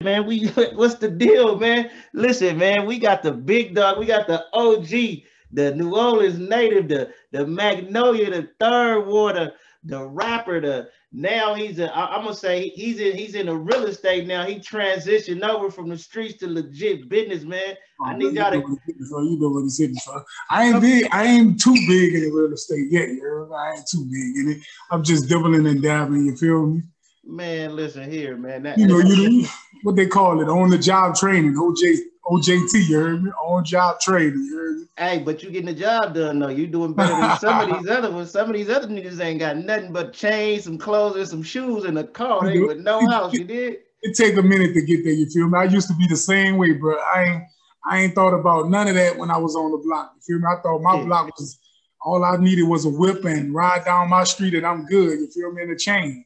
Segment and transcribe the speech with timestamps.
[0.00, 0.26] man.
[0.26, 1.90] We what's the deal, man?
[2.12, 6.88] Listen, man, we got the big dog, we got the OG, the New Orleans native,
[6.88, 9.52] the the Magnolia, the third water,
[9.84, 13.56] the rapper, the now he's a I, I'm gonna say he's in he's in the
[13.56, 14.44] real estate now.
[14.44, 17.74] He transitioned over from the streets to legit business, man.
[18.00, 18.60] Oh, I need y'all to
[19.04, 22.32] so you know what the city so I ain't big, I ain't too big in
[22.32, 23.52] real estate yet, you know?
[23.52, 24.66] I ain't too big in it.
[24.92, 26.82] I'm just dibbling and dabbling, you feel me?
[27.24, 28.62] Man, listen here, man.
[28.62, 29.48] That, you know, you know
[29.82, 31.98] what they call it, on the job training, OJ
[32.28, 33.30] OJT, you heard me?
[33.30, 34.86] On job training, you heard me?
[34.98, 36.48] Hey, but you getting the job done though.
[36.48, 38.30] You doing better than some of these other ones.
[38.30, 41.84] Some of these other niggas ain't got nothing but chains, some clothes, and some shoes
[41.84, 42.44] in a car.
[42.44, 43.32] They with no house.
[43.32, 43.78] You did.
[44.02, 45.12] It take a minute to get there.
[45.12, 45.58] You feel me?
[45.58, 46.96] I used to be the same way, bro.
[47.14, 47.42] I ain't
[47.90, 50.12] I ain't thought about none of that when I was on the block.
[50.16, 50.46] You feel me?
[50.46, 51.04] I thought my yeah.
[51.04, 51.58] block was
[52.04, 55.18] all I needed was a whip and ride down my street and I'm good.
[55.18, 55.62] You feel me?
[55.62, 56.24] In a chain.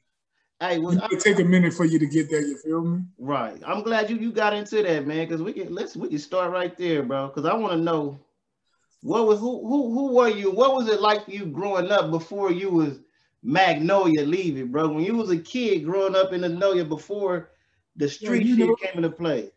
[0.63, 2.41] Hey, well, it take a minute for you to get there.
[2.41, 3.03] You feel me?
[3.19, 3.61] Right.
[3.67, 5.27] I'm glad you you got into that, man.
[5.27, 7.27] Because we can let's we can start right there, bro.
[7.27, 8.21] Because I want to know
[9.03, 10.53] what was who who who were you?
[10.53, 13.01] What was it like for you growing up before you was
[13.43, 14.87] Magnolia Levee, bro?
[14.87, 17.51] When you was a kid growing up in Magnolia before
[17.97, 19.51] the street yeah, shit know, came into play.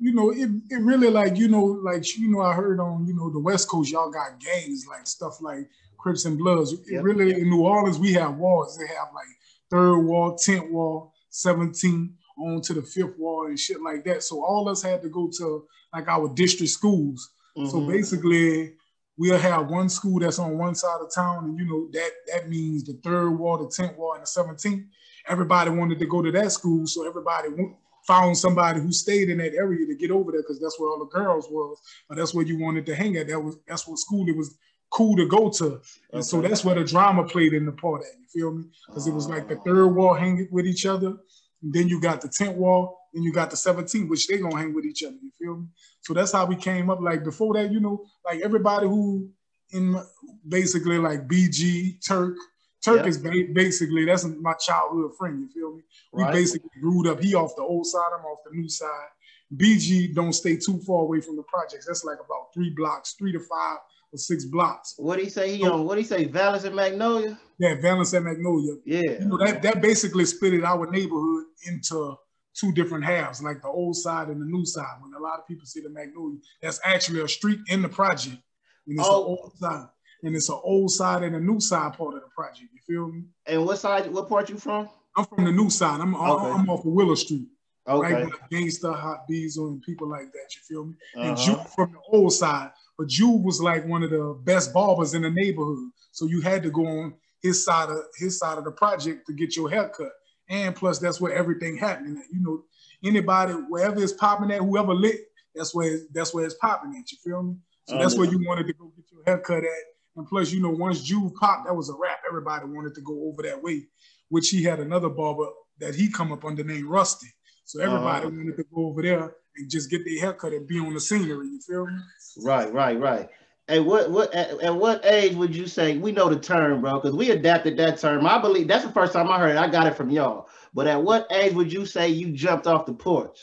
[0.00, 3.14] You know, it, it really like you know like you know I heard on you
[3.14, 6.72] know the West Coast y'all got gangs like stuff like Crips and Bloods.
[6.72, 7.04] It yep.
[7.04, 8.76] really in New Orleans we have wars.
[8.76, 9.28] They have like
[9.70, 14.22] third wall, 10th wall, 17 on to the fifth wall and shit like that.
[14.22, 17.30] So all us had to go to like our district schools.
[17.56, 17.70] Mm-hmm.
[17.70, 18.74] So basically,
[19.16, 22.48] we'll have one school that's on one side of town, and you know that that
[22.48, 24.86] means the third wall, the 10th wall, and the 17th.
[25.28, 29.38] Everybody wanted to go to that school, so everybody went, found somebody who stayed in
[29.38, 32.34] that area to get over there because that's where all the girls was, but that's
[32.34, 33.28] where you wanted to hang at.
[33.28, 34.56] That was that's what school it was
[34.94, 35.64] cool to go to.
[35.64, 35.82] And
[36.14, 36.22] okay.
[36.22, 38.18] so that's where the drama played in the part at.
[38.18, 38.64] You feel me?
[38.86, 41.16] Because it was like the third wall hanging with each other.
[41.62, 44.56] And then you got the 10th wall, and you got the 17th, which they gonna
[44.56, 45.16] hang with each other.
[45.22, 45.66] You feel me?
[46.02, 47.00] So that's how we came up.
[47.00, 49.30] Like before that, you know, like everybody who
[49.72, 50.00] in
[50.46, 52.36] basically like BG, Turk.
[52.82, 53.06] Turk yep.
[53.06, 55.40] is basically that's my childhood friend.
[55.40, 55.82] You feel me?
[56.12, 56.34] Right.
[56.34, 57.22] We basically grew up.
[57.22, 59.08] He off the old side, I'm off the new side.
[59.56, 61.86] BG don't stay too far away from the projects.
[61.86, 63.78] That's like about three blocks, three to five
[64.14, 64.94] for six blocks.
[64.96, 65.56] What do he say?
[65.56, 66.24] He on what do he say?
[66.26, 67.36] Valence and Magnolia.
[67.58, 68.76] Yeah, Valence and Magnolia.
[68.84, 72.16] Yeah, you know that that basically split our neighborhood into
[72.54, 74.96] two different halves, like the old side and the new side.
[75.00, 78.38] When a lot of people see the Magnolia, that's actually a street in the project.
[78.86, 79.22] And it's oh.
[79.22, 79.88] an old side.
[80.22, 82.68] And it's an old side and a new side part of the project.
[82.72, 83.24] You feel me?
[83.46, 84.88] And what side, what part you from?
[85.16, 86.00] I'm from the new side.
[86.00, 86.50] I'm okay.
[86.50, 87.48] I'm off of Willow Street.
[87.86, 88.14] Okay.
[88.14, 90.48] Right, gangsta, hot diesel, and people like that.
[90.54, 90.94] You feel me?
[91.16, 91.28] Uh-huh.
[91.28, 95.14] And Juke from the old side, but Jude was like one of the best barbers
[95.14, 95.90] in the neighborhood.
[96.12, 99.32] So you had to go on his side of his side of the project to
[99.32, 100.12] get your haircut.
[100.48, 102.16] And plus, that's where everything happening.
[102.16, 102.32] At.
[102.32, 102.62] You know,
[103.02, 105.20] anybody wherever it's popping at, whoever lit,
[105.54, 107.10] that's where that's where it's popping at.
[107.10, 107.56] You feel me?
[107.86, 109.84] So that's where you wanted to go get your haircut at.
[110.16, 112.20] And plus, you know, once Jude popped, that was a wrap.
[112.28, 113.86] Everybody wanted to go over that way,
[114.28, 115.46] which he had another barber
[115.80, 117.26] that he come up under named Rusty.
[117.64, 120.78] So everybody uh, wanted to go over there and just get their haircut and be
[120.78, 121.48] on the scenery.
[121.48, 121.98] You feel me?
[122.42, 123.28] Right, right, right.
[123.66, 127.00] Hey, what what at, at, what age would you say we know the term, bro?
[127.00, 128.26] Because we adapted that term.
[128.26, 129.58] I believe that's the first time I heard it.
[129.58, 130.48] I got it from y'all.
[130.74, 133.38] But at what age would you say you jumped off the porch?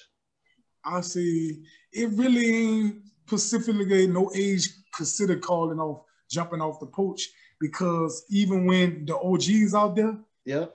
[0.85, 1.63] I see.
[1.91, 2.95] It really ain't
[3.25, 7.29] specifically no age considered calling off jumping off the porch
[7.59, 10.66] because even when the OGs out there, yeah,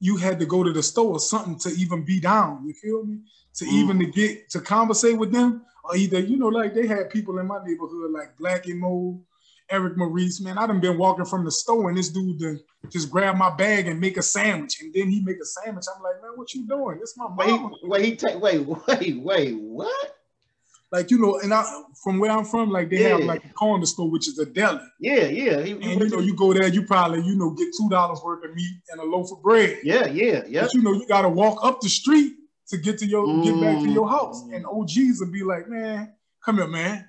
[0.00, 2.64] you had to go to the store or something to even be down.
[2.66, 3.18] You feel me?
[3.58, 3.72] To mm.
[3.72, 7.38] even to get to conversate with them, or either you know, like they had people
[7.38, 9.20] in my neighborhood like Black Mo,
[9.70, 10.40] Eric Maurice.
[10.40, 12.58] Man, I done been walking from the store and this dude to
[12.90, 15.86] just grab my bag and make a sandwich, and then he make a sandwich.
[15.94, 16.98] I'm like, man, what you doing?
[17.00, 17.74] It's my mom.
[17.82, 20.18] Wait, wait, wait, wait, wait, what?
[20.90, 21.64] like you know, and I
[22.02, 23.08] from where I'm from, like they yeah.
[23.08, 24.80] have like a corner store, which is a deli.
[24.98, 25.62] Yeah, yeah.
[25.62, 28.44] He, and you know, you go there, you probably you know get two dollars worth
[28.44, 29.78] of meat and a loaf of bread.
[29.82, 30.62] Yeah, yeah, yeah.
[30.62, 32.32] But you know, you got to walk up the street
[32.68, 33.44] to get to your mm.
[33.44, 36.12] get back to your house, and OGs would be like, "Man,
[36.44, 37.08] come here, man."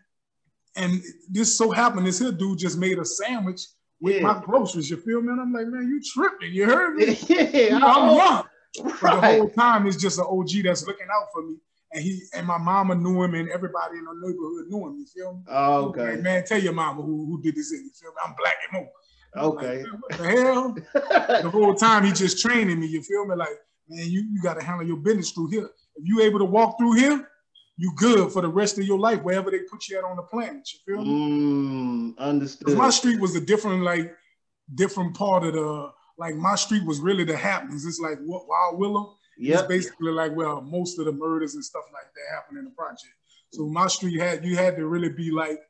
[0.76, 3.62] And this so happened, this here dude just made a sandwich
[4.00, 4.22] with yeah.
[4.22, 4.90] my groceries.
[4.90, 5.32] You feel me?
[5.32, 6.54] And I'm like, man, you tripping?
[6.54, 7.18] You heard me?
[7.28, 8.46] Yeah, you know, I'm young.
[8.84, 9.02] Right.
[9.02, 11.56] But the whole time it's just an OG that's looking out for me
[11.92, 14.98] and he and my mama knew him, and everybody in the neighborhood knew him.
[15.00, 15.44] You feel me?
[15.48, 16.12] Oh, okay.
[16.12, 17.72] Like, man, tell your mama who, who did this.
[17.72, 17.84] In.
[17.84, 18.18] You feel me?
[18.26, 19.54] I'm black and more.
[19.54, 19.84] Okay.
[19.84, 21.42] Like, what the hell?
[21.42, 22.88] the whole time he just training me.
[22.88, 23.36] You feel me?
[23.36, 23.58] Like,
[23.90, 25.70] man, you, you got to handle your business through here.
[25.96, 27.28] If you able to walk through here,
[27.78, 30.24] you good for the rest of your life, wherever they put you at on the
[30.24, 30.70] planet.
[30.74, 32.14] You feel me?
[32.14, 32.78] Mm, understood.
[32.78, 34.16] My street was a different, like,
[34.76, 37.86] different part of the, like, my street was really the happenings.
[37.86, 39.60] It's like what Wild Willow Yep.
[39.60, 42.72] It's basically like well, most of the murders and stuff like that happen in the
[42.72, 43.14] project.
[43.54, 45.62] So my street had you had to really be like,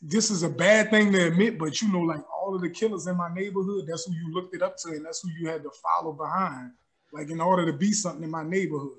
[0.00, 3.06] this is a bad thing to admit, but you know, like all of the killers
[3.06, 5.62] in my neighborhood, that's who you looked it up to, and that's who you had
[5.62, 6.72] to follow behind,
[7.12, 8.98] like in order to be something in my neighborhood.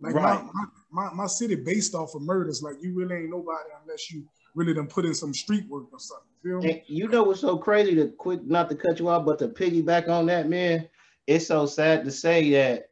[0.00, 0.44] Like right.
[0.52, 4.24] my, my, my, city based off of murders, like you really ain't nobody unless you
[4.54, 6.26] really done put in some street work or something.
[6.42, 6.70] Feel me?
[6.70, 9.48] And you know what's so crazy to quick not to cut you off, but to
[9.48, 10.88] piggyback on that, man.
[11.26, 12.90] It's so sad to say that,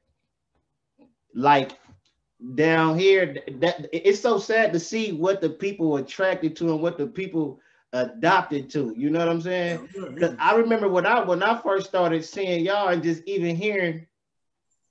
[1.35, 1.73] like
[2.55, 6.99] down here, that it's so sad to see what the people attracted to and what
[6.99, 7.61] the people
[7.93, 8.95] adopted to.
[8.97, 9.89] You know what I'm saying?
[10.15, 14.07] Because I remember when I when I first started seeing y'all and just even hearing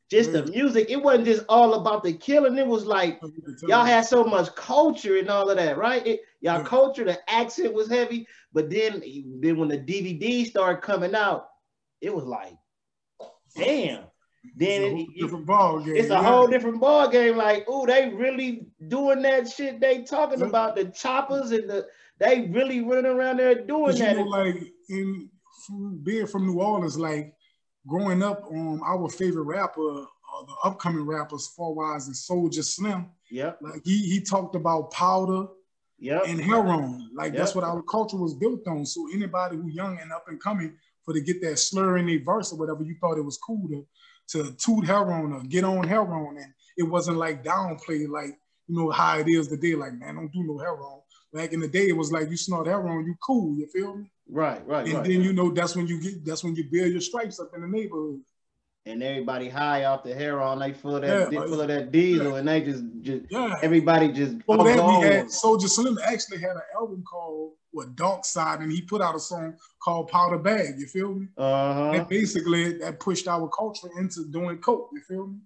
[0.10, 2.58] just the music, it wasn't just all about the killing.
[2.58, 3.22] It was like
[3.62, 6.06] y'all had so much culture and all of that, right?
[6.06, 6.64] It, y'all yeah.
[6.64, 9.02] culture, the accent was heavy, but then
[9.40, 11.48] then when the DVD started coming out,
[12.02, 12.54] it was like,
[13.56, 14.04] damn.
[14.56, 15.96] Then it's a, it, different ball game.
[15.96, 16.24] It's a yeah.
[16.24, 17.38] whole different ball game.
[17.38, 19.80] Like, oh, they really doing that shit.
[19.80, 20.48] They talking yeah.
[20.48, 21.88] about the choppers and the
[22.20, 24.18] they really running around there doing that.
[24.18, 24.56] Know, like
[24.90, 25.30] in
[26.04, 27.34] being from New Orleans, like
[27.88, 33.08] growing up, um, our favorite rapper, uh, the upcoming rappers, Four Wise and Soulja Slim.
[33.30, 33.54] Yeah.
[33.62, 35.48] Like he he talked about powder.
[36.00, 36.24] Yep.
[36.26, 37.12] And heroin.
[37.14, 37.38] Like yep.
[37.38, 38.88] that's what our culture was built on.
[38.88, 40.74] So anybody who young and up and coming
[41.06, 43.68] for to get that slur in their verse or whatever, you thought it was cool
[43.70, 43.86] to
[44.30, 46.38] to toot heroin or get on heroin.
[46.38, 48.38] And it wasn't like downplay like
[48.68, 49.76] you know how it is today.
[49.76, 51.02] Like, man, don't do no heroin.
[51.34, 54.12] Back in the day, it was like you snort heroin, you cool, you feel me?
[54.30, 54.86] Right, right.
[54.86, 55.04] And right.
[55.04, 57.62] then you know that's when you get that's when you build your stripes up in
[57.62, 58.22] the neighborhood.
[58.84, 62.32] And everybody high off the heroin, they full of that, yeah, full of that diesel,
[62.32, 62.38] yeah.
[62.38, 63.60] and they just, just yeah.
[63.62, 64.38] everybody just.
[64.48, 68.72] Oh, that we had Soulja Slim actually had an album called what Dark Side, and
[68.72, 70.76] he put out a song called Powder Bag.
[70.78, 71.28] You feel me?
[71.38, 71.92] Uh-huh.
[71.94, 74.90] That basically that pushed our culture into doing coke.
[74.94, 75.38] You feel me?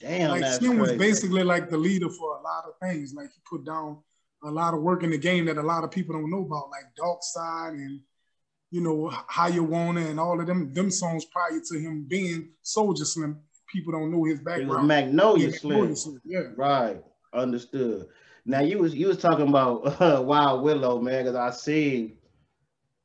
[0.00, 3.14] Damn, like Slim was basically like the leader for a lot of things.
[3.14, 3.98] Like he put down
[4.44, 6.70] a lot of work in the game that a lot of people don't know about,
[6.70, 8.00] like Dark Side and
[8.70, 12.50] you know, How You Wanna and all of them, them songs prior to him being
[12.64, 13.40] Soulja Slim.
[13.66, 14.70] People don't know his background.
[14.70, 15.96] It was Magnolia, Slim.
[15.96, 16.20] Slim.
[16.24, 16.52] Yeah.
[16.56, 17.02] Right.
[17.32, 18.06] Understood.
[18.44, 22.18] Now you was you was talking about uh, Wild Willow, man, because I see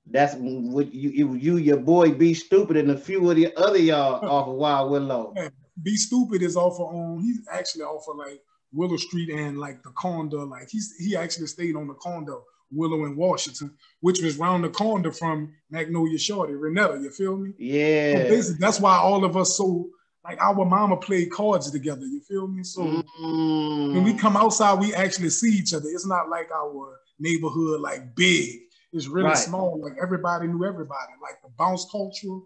[0.09, 4.25] that's what you you your boy be stupid and a few of the other y'all
[4.29, 5.33] off of Wild Willow.
[5.35, 5.49] Yeah,
[5.81, 8.41] be stupid is off of um he's actually off of like
[8.71, 10.45] Willow Street and like the condo.
[10.45, 12.43] Like he's he actually stayed on the condo
[12.73, 17.01] Willow and Washington, which was round the corner from Magnolia Shorty, Renetta.
[17.01, 17.53] You feel me?
[17.57, 18.41] Yeah.
[18.41, 19.89] So that's why all of us so
[20.23, 22.05] like our mama played cards together.
[22.05, 22.63] You feel me?
[22.63, 23.93] So mm.
[23.93, 25.87] when we come outside, we actually see each other.
[25.87, 28.61] It's not like our neighborhood like big.
[28.91, 29.37] It's really right.
[29.37, 29.79] small.
[29.81, 31.13] Like everybody knew everybody.
[31.21, 32.39] Like the bounce culture.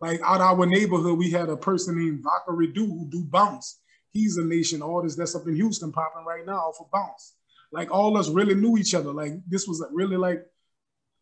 [0.00, 3.78] Like out our neighborhood, we had a person named Vockah Redu who do bounce.
[4.10, 7.34] He's a nation artist that's up in Houston popping right now for bounce
[7.74, 9.12] like all us really knew each other.
[9.12, 10.46] Like this was really like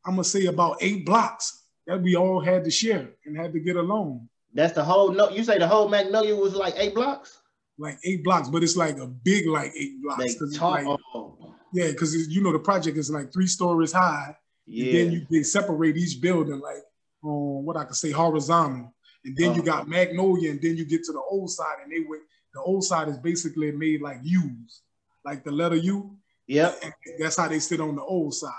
[0.04, 3.60] I'm gonna say about eight blocks that we all had to share and had to
[3.60, 4.28] get along.
[4.54, 5.30] That's the whole no.
[5.30, 7.40] You say the whole Magnolia was like eight blocks.
[7.78, 10.40] Like eight blocks, but it's like a big like eight blocks.
[10.60, 11.54] Like, oh.
[11.72, 14.36] Yeah, because you know the project is like three stories high.
[14.66, 14.84] Yeah.
[14.84, 16.82] And then you they separate each building like
[17.22, 18.94] on what I could say horizontal.
[19.24, 19.78] And then you uh-huh.
[19.78, 22.22] got Magnolia, and then you get to the old side, and they went.
[22.54, 24.82] The old side is basically made like U's,
[25.24, 26.18] like the letter U.
[26.46, 26.72] Yeah.
[27.18, 28.52] That's how they sit on the old side.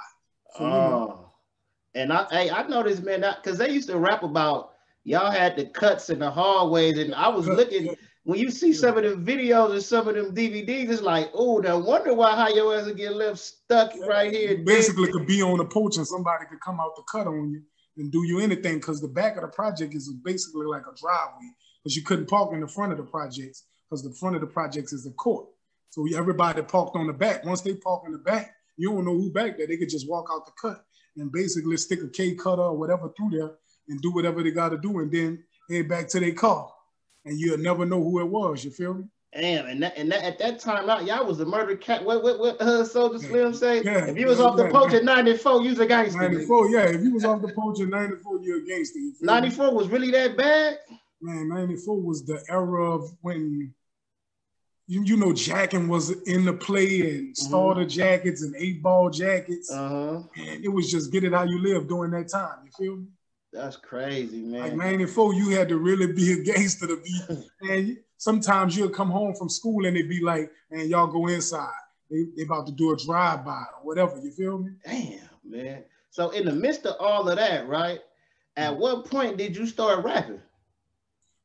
[0.58, 0.66] So, oh.
[0.66, 1.20] You know.
[1.20, 1.30] Oh.
[1.96, 4.73] And I hey, I noticed, man, because they used to rap about
[5.04, 7.96] y'all had the cuts in the hallways, and I was looking
[8.26, 11.58] when you see some of them videos and some of them DVDs, it's like, oh,
[11.58, 14.58] no wonder why how your ass get left stuck right here.
[14.66, 17.62] Basically, could be on the porch and somebody could come out to cut on you
[17.98, 21.52] and do you anything because the back of the project is basically like a driveway
[21.84, 24.48] because you couldn't park in the front of the projects because the front of the
[24.48, 25.48] projects is the court.
[25.90, 27.46] So everybody parked on the back.
[27.46, 29.68] Once they park in the back, you don't know who back there.
[29.68, 30.84] They could just walk out the cut
[31.18, 33.52] and basically stick a K cutter or whatever through there
[33.88, 36.70] and do whatever they got to do, and then head back to their car.
[37.26, 38.64] And you'll never know who it was.
[38.64, 39.06] You feel me?
[39.36, 42.06] Damn, and that, and that, at that time out, y'all was a murder cat.
[42.06, 43.82] What what what uh, Soulja Slim say?
[43.82, 46.20] Yeah, if you was yeah, off the yeah, poach at 94, you was a gangster.
[46.20, 46.82] 94, yeah.
[46.82, 49.00] If you was off the poach at 94, you're a gangster.
[49.22, 49.74] 94 me?
[49.74, 50.78] was really that bad?
[51.20, 53.74] Man, 94 was the era of when
[54.86, 57.34] you, you know, jacking was in the play and mm-hmm.
[57.34, 57.90] starter mm-hmm.
[57.90, 59.72] jackets and eight ball jackets.
[59.72, 60.22] Uh-huh.
[60.38, 62.58] And it was just get it how you live during that time.
[62.66, 63.08] You feel me?
[63.54, 64.62] That's crazy, man.
[64.62, 67.48] Like 94, you had to really be a gangster to be.
[67.70, 71.70] and sometimes you'll come home from school and they'd be like, man, y'all go inside.
[72.10, 74.20] They, they about to do a drive-by or whatever.
[74.20, 74.72] You feel me?
[74.84, 75.84] Damn, man.
[76.10, 78.00] So in the midst of all of that, right?
[78.58, 78.78] At mm.
[78.78, 80.42] what point did you start rapping?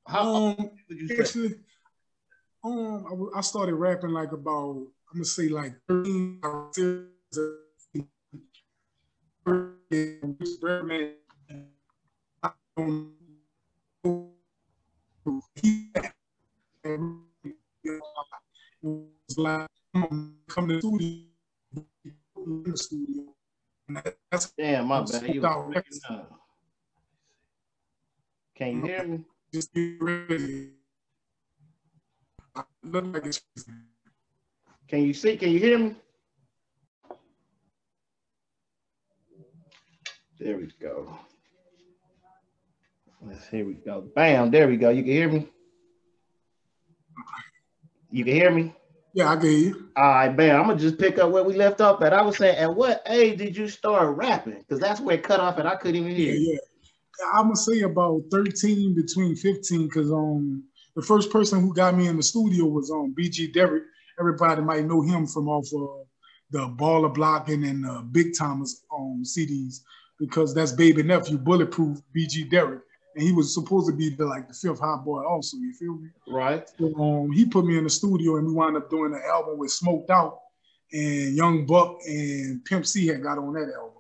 [0.07, 0.71] How um,
[1.19, 1.55] actually,
[2.65, 6.41] um, I, I started rapping like about I'm gonna say like 13.
[12.79, 12.89] Like
[20.49, 21.25] come to the studio,
[22.37, 23.25] in the studio.
[24.31, 25.35] That's Damn, my bad.
[25.35, 25.41] You
[28.55, 29.25] Can you hear me?
[29.53, 30.71] Just be ready.
[34.87, 35.37] Can you see?
[35.37, 35.97] Can you hear me?
[40.39, 41.19] There we go.
[43.23, 44.09] Let's here we go.
[44.15, 44.91] Bam, there we go.
[44.91, 45.49] You can hear me?
[48.11, 48.75] You can hear me?
[49.13, 49.89] Yeah, I can hear you.
[49.97, 50.61] All right, bam.
[50.61, 52.13] I'm gonna just pick up where we left off at.
[52.13, 54.59] I was saying, at what age did you start rapping?
[54.59, 56.35] Because that's where it cut off and I couldn't even hear.
[56.35, 57.31] Yeah, yeah.
[57.35, 60.63] I'm gonna say about 13 between 15, because um
[60.95, 63.85] the first person who got me in the studio was um BG Derrick.
[64.21, 66.07] Everybody might know him from off of
[66.51, 69.81] the Baller Blocking and uh, Big Tymers um CDs
[70.21, 72.83] because that's baby nephew Bulletproof BG Derrick
[73.15, 75.57] and he was supposed to be the like the fifth hot boy also.
[75.57, 76.09] You feel me?
[76.29, 76.69] Right.
[76.79, 79.59] So, um, he put me in the studio and we wound up doing the album
[79.59, 80.39] with Smoked Out
[80.93, 83.93] and Young Buck and Pimp C had got on that album.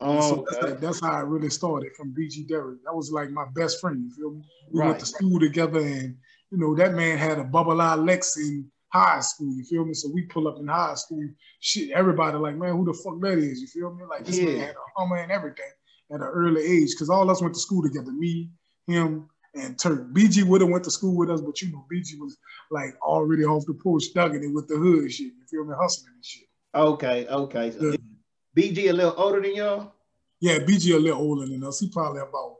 [0.00, 0.44] Oh, so okay.
[0.50, 2.82] that's, like, that's, how I really started from BG Derrick.
[2.84, 4.02] That was like my best friend.
[4.02, 4.42] You feel me?
[4.70, 4.88] We right.
[4.88, 6.16] went to school together, and
[6.50, 9.54] you know that man had a bubble eye Lex in high school.
[9.54, 9.94] You feel me?
[9.94, 11.22] So we pull up in high school.
[11.60, 13.60] Shit, everybody like, man, who the fuck that is?
[13.60, 14.04] You feel me?
[14.04, 14.46] Like this yeah.
[14.46, 15.70] man had a Hummer and everything
[16.12, 18.12] at an early age because all us went to school together.
[18.12, 18.50] Me,
[18.86, 20.12] him, and Turk.
[20.12, 22.36] BG would have went to school with us, but you know, BG was
[22.70, 25.26] like already off the porch, thugging it with the hood shit.
[25.26, 25.74] You feel me?
[25.78, 26.48] Hustling and shit.
[26.74, 27.70] Okay, okay.
[27.70, 27.96] So yeah.
[28.56, 29.92] BG a little older than y'all?
[30.40, 31.80] Yeah, BG a little older than us.
[31.80, 32.56] He probably about,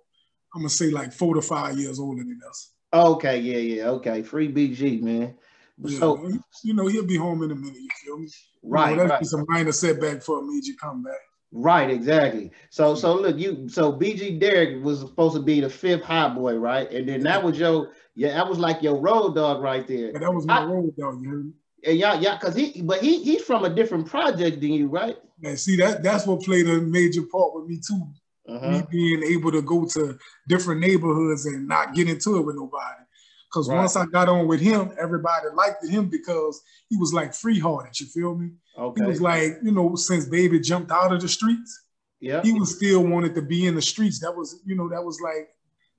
[0.54, 2.72] I'm gonna say like four to five years older than us.
[2.92, 4.22] Okay, yeah, yeah, okay.
[4.22, 5.34] Free BG, man.
[5.78, 6.30] Yeah, so
[6.62, 8.28] you know, he'll be home in a minute, you feel me?
[8.62, 8.90] Right.
[8.90, 9.42] You know, that's right.
[9.42, 11.14] a minor setback for a major comeback.
[11.54, 12.50] Right, exactly.
[12.70, 16.56] So so look, you so BG Derrick was supposed to be the fifth hot boy,
[16.56, 16.90] right?
[16.90, 20.12] And then that was your yeah, that was like your road dog right there.
[20.12, 21.52] Yeah, that was my I, road dog, you heard me?
[21.84, 25.18] And yeah, yeah, because he but he he's from a different project than you, right?
[25.44, 28.02] And see that that's what played a major part with me too.
[28.48, 28.70] Uh-huh.
[28.70, 30.18] Me being able to go to
[30.48, 33.04] different neighborhoods and not get into it with nobody.
[33.52, 33.78] Because right.
[33.78, 38.00] once I got on with him, everybody liked him because he was like free hearted.
[38.00, 38.52] You feel me?
[38.78, 39.02] Okay.
[39.02, 41.84] He was like, you know, since baby jumped out of the streets,
[42.20, 44.20] yeah, he was still wanted to be in the streets.
[44.20, 45.50] That was, you know, that was like,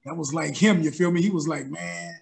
[0.05, 0.81] that was like him.
[0.81, 1.21] You feel me?
[1.21, 2.15] He was like, man,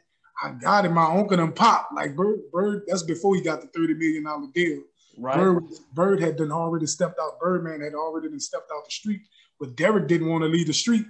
[0.44, 0.90] I got it.
[0.90, 2.42] My uncle and pop like Bird.
[2.52, 2.84] Bird.
[2.88, 4.82] That's before he got the thirty million dollar deal.
[5.18, 5.38] Right.
[5.38, 7.40] Bird, Bird had done already stepped out.
[7.40, 9.22] Birdman had already been stepped out the street,
[9.60, 11.06] but Derek didn't want to leave the street.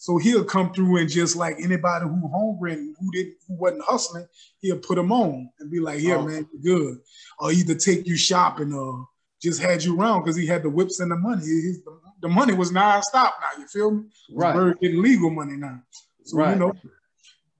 [0.00, 3.84] So he'll come through and just like anybody who hungry and who didn't who wasn't
[3.84, 4.26] hustling,
[4.60, 6.26] he'll put them on and be like, "Yeah, oh.
[6.26, 7.00] man, you're good,"
[7.38, 9.06] or either take you shopping or
[9.42, 11.42] just had you around because he had the whips and the money.
[11.42, 11.82] His,
[12.22, 13.60] the, money was non-stop now.
[13.60, 14.04] You feel me?
[14.32, 14.54] Right.
[14.54, 15.82] Bird getting legal money now.
[16.24, 16.54] So right.
[16.54, 16.72] you know,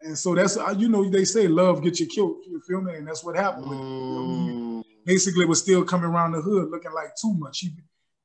[0.00, 2.36] and so that's uh, you know they say love gets you killed.
[2.48, 2.94] You feel me?
[2.94, 3.66] And that's what happened.
[3.66, 4.84] Mm.
[5.04, 7.58] Basically, was still coming around the hood looking like too much.
[7.58, 7.68] He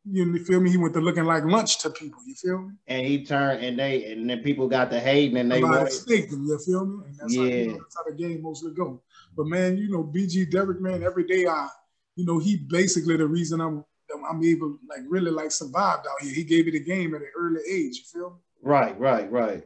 [0.09, 0.69] you feel me?
[0.69, 2.19] He went to looking like lunch to people.
[2.25, 2.73] You feel me?
[2.87, 6.29] And he turned, and they, and then people got the hating, and they wanted stick
[6.29, 6.45] them.
[6.45, 7.05] You feel me?
[7.07, 7.41] And that's yeah.
[7.41, 9.01] How, you know, that's how the game mostly go.
[9.35, 11.67] But man, you know, BG Derrick, man, every day I,
[12.15, 13.83] you know, he basically the reason I'm
[14.29, 16.33] I'm able like really like survived out here.
[16.33, 17.97] He gave me the game at an early age.
[17.97, 18.37] You feel me?
[18.61, 19.63] Right, right, right.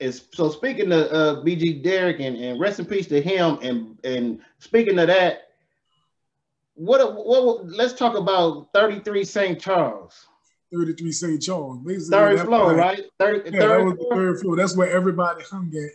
[0.00, 3.98] It's, so speaking of uh, BG Derrick and, and rest in peace to him, and
[4.04, 5.51] and speaking of that,
[6.84, 9.60] what, what, let's talk about 33 St.
[9.60, 10.26] Charles.
[10.72, 11.42] 33 St.
[11.42, 11.78] Charles.
[11.84, 13.04] Basically, third floor, right?
[13.18, 14.56] Third, yeah, third that was the third floor.
[14.56, 15.90] That's where everybody hung at.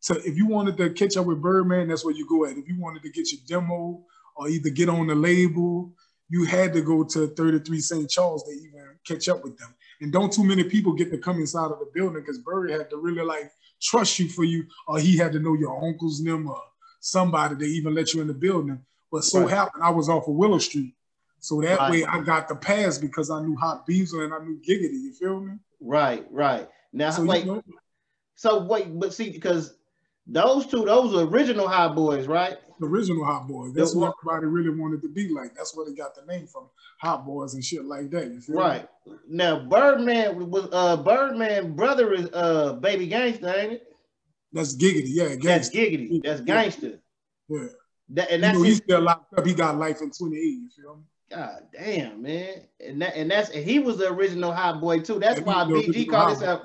[0.00, 2.56] So if you wanted to catch up with Birdman, that's where you go at.
[2.56, 4.02] If you wanted to get your demo
[4.36, 5.92] or either get on the label,
[6.30, 8.10] you had to go to 33 St.
[8.10, 9.74] Charles to even catch up with them.
[10.00, 12.88] And don't too many people get to come inside of the building because Bird had
[12.90, 16.48] to really like trust you for you, or he had to know your uncles them
[16.48, 16.62] or
[17.00, 18.80] somebody to even let you in the building.
[19.10, 19.50] But so right.
[19.50, 20.94] happened I was off of Willow Street.
[21.40, 21.90] So that right.
[21.90, 25.00] way I got the pass because I knew Hot Beezer and I knew Giggity.
[25.02, 25.54] You feel me?
[25.80, 26.68] Right, right.
[26.92, 27.46] Now so, wait.
[27.46, 27.62] You know,
[28.34, 29.74] so wait, but see, because
[30.26, 32.56] those two, those are original hot boys, right?
[32.78, 33.74] The original hot boys.
[33.74, 35.54] That's what everybody really wanted to be like.
[35.54, 36.68] That's where they got the name from.
[37.00, 38.30] Hot boys and shit like that.
[38.30, 38.88] You feel right.
[39.06, 39.14] Me?
[39.28, 43.86] Now Birdman was uh Birdman brother is uh baby gangster, ain't it?
[44.52, 45.34] That's giggity, yeah.
[45.34, 45.48] Gangster.
[45.48, 46.22] That's giggity.
[46.22, 47.00] That's gangster.
[47.48, 47.66] Yeah.
[48.10, 49.46] That, and that's you know, he's still locked up.
[49.46, 50.40] He got life in 28.
[50.40, 51.02] You feel me?
[51.30, 52.62] God damn, man.
[52.84, 55.20] And that and that's and he was the original hot boy too.
[55.20, 56.62] That's yeah, why BG called himself.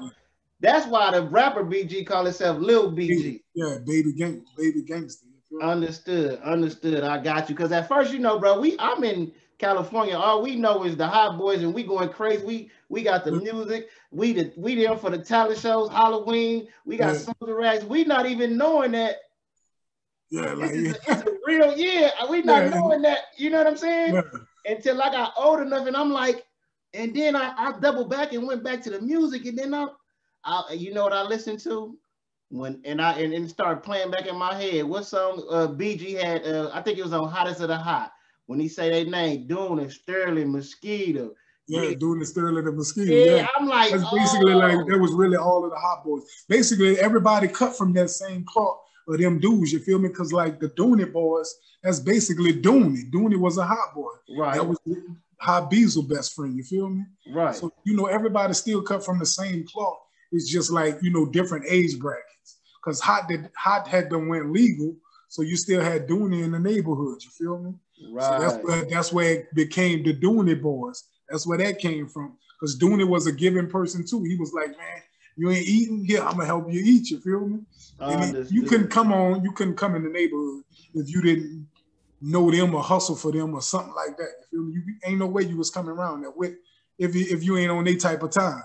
[0.59, 3.41] That's why the rapper BG call himself Lil BG.
[3.53, 5.27] Yeah, baby gang, baby gangster.
[5.61, 7.03] Understood, understood.
[7.03, 7.55] I got you.
[7.55, 10.17] Cause at first, you know, bro, we I'm in California.
[10.17, 12.43] All we know is the hot boys, and we going crazy.
[12.43, 13.89] We we got the music.
[14.09, 16.67] We the we there for the talent shows, Halloween.
[16.85, 17.19] We got yeah.
[17.19, 17.85] Soldier Rags.
[17.85, 19.17] We not even knowing that.
[20.31, 22.11] Yeah, like it's, a, it's a real yeah.
[22.29, 22.69] We not yeah.
[22.69, 23.19] knowing that.
[23.37, 24.15] You know what I'm saying?
[24.15, 24.21] Yeah.
[24.65, 26.45] Until I got old enough, and I'm like,
[26.93, 29.87] and then I, I doubled back and went back to the music, and then I,
[30.43, 31.97] I you know what I listened to?
[32.49, 34.85] when and I and, and started playing back in my head.
[34.85, 36.45] What song uh, BG had?
[36.45, 38.11] Uh, I think it was on Hottest of the Hot
[38.45, 41.31] when he say their name, Dune and Sterling Mosquito.
[41.67, 41.95] Yeah, yeah.
[41.95, 43.11] Dune and Sterling and Mosquito.
[43.11, 43.47] Yeah, yeah.
[43.57, 44.57] I'm like, that's basically oh.
[44.57, 46.23] like that was really all of the hot boys.
[46.47, 49.71] Basically, everybody cut from that same cloth of them dudes.
[49.71, 50.09] You feel me?
[50.09, 53.11] Because like the Dooney boys, that's basically Dooney.
[53.11, 54.11] Dooney was a hot boy.
[54.37, 54.55] Right.
[54.55, 54.79] That was
[55.39, 56.55] Hot Beezel best friend.
[56.55, 57.03] You feel me?
[57.31, 57.53] Right.
[57.55, 59.99] So you know everybody still cut from the same cloth.
[60.31, 64.51] It's just like you know different age brackets because hot did hot had them went
[64.51, 64.95] legal,
[65.27, 67.19] so you still had Dooney in the neighborhood.
[67.21, 67.73] You feel me?
[68.11, 68.23] Right.
[68.23, 71.03] So that's where that's where it became the Dooney boys.
[71.29, 72.37] That's where that came from.
[72.59, 74.23] Because Dooney was a giving person too.
[74.23, 75.01] He was like, man,
[75.37, 77.09] you ain't eating, yeah, I'm gonna help you eat.
[77.09, 77.59] You feel me?
[77.99, 80.63] And you couldn't come on, you couldn't come in the neighborhood
[80.93, 81.67] if you didn't
[82.21, 84.29] know them or hustle for them or something like that.
[84.51, 84.73] You feel me?
[84.73, 86.55] You ain't no way you was coming around that with
[86.97, 88.63] if you, if you ain't on any type of time.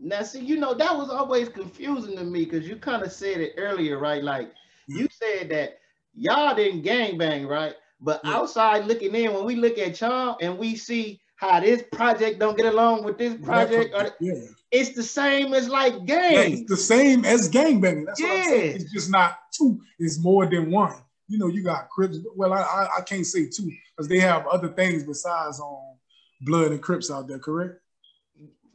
[0.00, 3.40] Now, see, you know, that was always confusing to me because you kind of said
[3.40, 4.22] it earlier, right?
[4.22, 4.52] Like
[4.86, 5.78] you said that
[6.14, 7.74] y'all didn't gang bang, right?
[8.00, 8.34] But yeah.
[8.34, 11.20] outside looking in, when we look at y'all and we see
[11.50, 14.34] how this project don't get along with this project, or, yeah.
[14.70, 16.32] it's the same as like gang.
[16.32, 18.04] Yeah, it's the same as gang banging.
[18.04, 18.28] That's yeah.
[18.28, 18.76] what I'm saying.
[18.76, 20.94] It's just not two, it's more than one.
[21.28, 22.18] You know, you got Crips.
[22.36, 25.98] Well, I, I, I can't say two because they have other things besides on um,
[26.42, 27.80] blood and Crips out there, correct?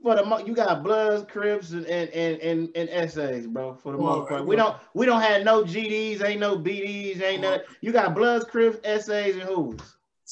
[0.02, 3.76] for the you got Bloods, Crips, and and and and and essays, bro.
[3.76, 7.22] For the well, most part, we don't we don't have no GDs, ain't no BDs,
[7.22, 7.68] ain't nothing.
[7.82, 9.80] You got Bloods, Crips, essays, and who's.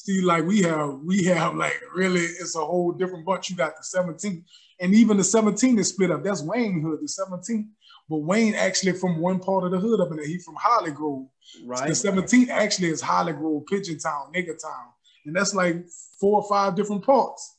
[0.00, 3.50] See, like we have, we have like really, it's a whole different bunch.
[3.50, 4.44] You got the 17,
[4.78, 6.22] and even the 17 is split up.
[6.22, 7.68] That's Wayne Hood, the 17.
[8.08, 10.26] But Wayne actually from one part of the hood up in there.
[10.26, 11.26] He from Holly Grove.
[11.66, 11.88] Right.
[11.88, 14.86] The 17 actually is Holly Grove, Pigeon Town, Nigger Town.
[15.26, 15.84] And that's like
[16.20, 17.56] four or five different parts.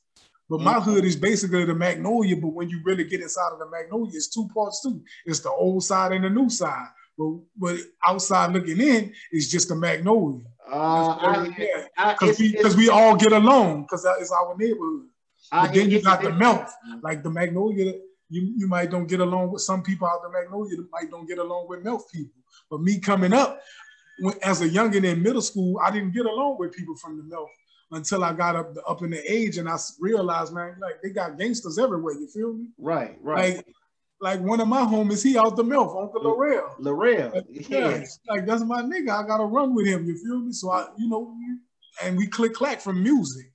[0.49, 0.91] But my mm-hmm.
[0.91, 4.29] hood is basically the Magnolia, but when you really get inside of the Magnolia, it's
[4.29, 5.03] two parts too.
[5.25, 6.87] It's the old side and the new side.
[7.17, 10.45] But but outside looking in, it's just the Magnolia.
[10.71, 11.45] Uh,
[12.19, 15.07] because we, cause we all get along because it's our neighborhood.
[15.51, 16.67] But then you got the melt,
[17.01, 17.93] like the Magnolia.
[18.29, 20.75] You, you might don't get along with some people out the Magnolia.
[20.77, 22.35] You Might don't get along with Melt people.
[22.69, 23.59] But me coming up,
[24.19, 27.23] when, as a youngin in middle school, I didn't get along with people from the
[27.23, 27.49] Melt
[27.91, 31.39] until I got up up in the age and I realized, man, like they got
[31.39, 32.13] gangsters everywhere.
[32.13, 32.67] You feel me?
[32.77, 33.55] Right, right.
[33.57, 33.65] Like,
[34.21, 36.75] like one of my homies, he out the milk, Uncle Laurel.
[36.79, 38.03] Laurel, like, yeah.
[38.27, 39.09] Like that's my nigga.
[39.09, 40.05] I gotta run with him.
[40.05, 40.51] You feel me?
[40.51, 41.33] So I, you know,
[42.03, 43.51] and we click clack from music.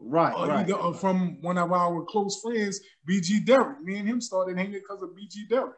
[0.00, 0.60] Right, uh, right.
[0.60, 3.80] Either, uh, from one of our close friends, BG Derrick.
[3.82, 5.74] Me and him started hanging because of BG Derrick.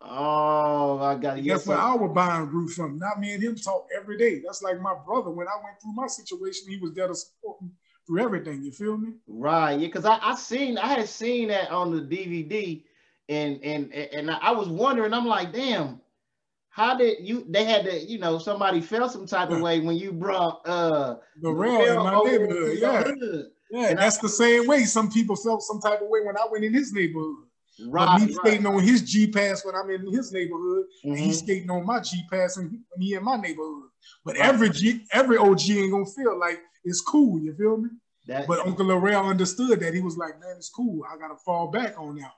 [0.00, 1.44] Oh, I got it.
[1.44, 2.98] Yes, That's where our bond grew from.
[2.98, 4.40] Not me and him talk every day.
[4.44, 5.30] That's like my brother.
[5.30, 7.70] When I went through my situation, he was there to support me
[8.06, 8.62] through everything.
[8.62, 9.14] You feel me?
[9.26, 9.72] Right.
[9.72, 12.84] Yeah, because I, I seen I had seen that on the DVD,
[13.28, 15.12] and and and I was wondering.
[15.12, 16.00] I'm like, damn,
[16.70, 17.44] how did you?
[17.48, 21.16] They had to, you know, somebody felt some type of way when you brought uh
[21.42, 22.78] the rail in my neighborhood.
[22.78, 23.42] Yeah.
[23.70, 26.36] Yeah, and that's I, the same way some people felt some type of way when
[26.36, 27.44] I went in his neighborhood.
[27.86, 31.10] Right, me skating on his G pass when I'm in his neighborhood, mm-hmm.
[31.10, 33.90] and he's skating on my G pass when he in my neighborhood.
[34.24, 34.48] But right.
[34.48, 37.38] every G, every OG ain't gonna feel like it's cool.
[37.38, 37.90] You feel me?
[38.26, 39.94] That, but Uncle Laurel understood that.
[39.94, 41.04] He was like, "Man, it's cool.
[41.08, 42.32] I gotta fall back on that."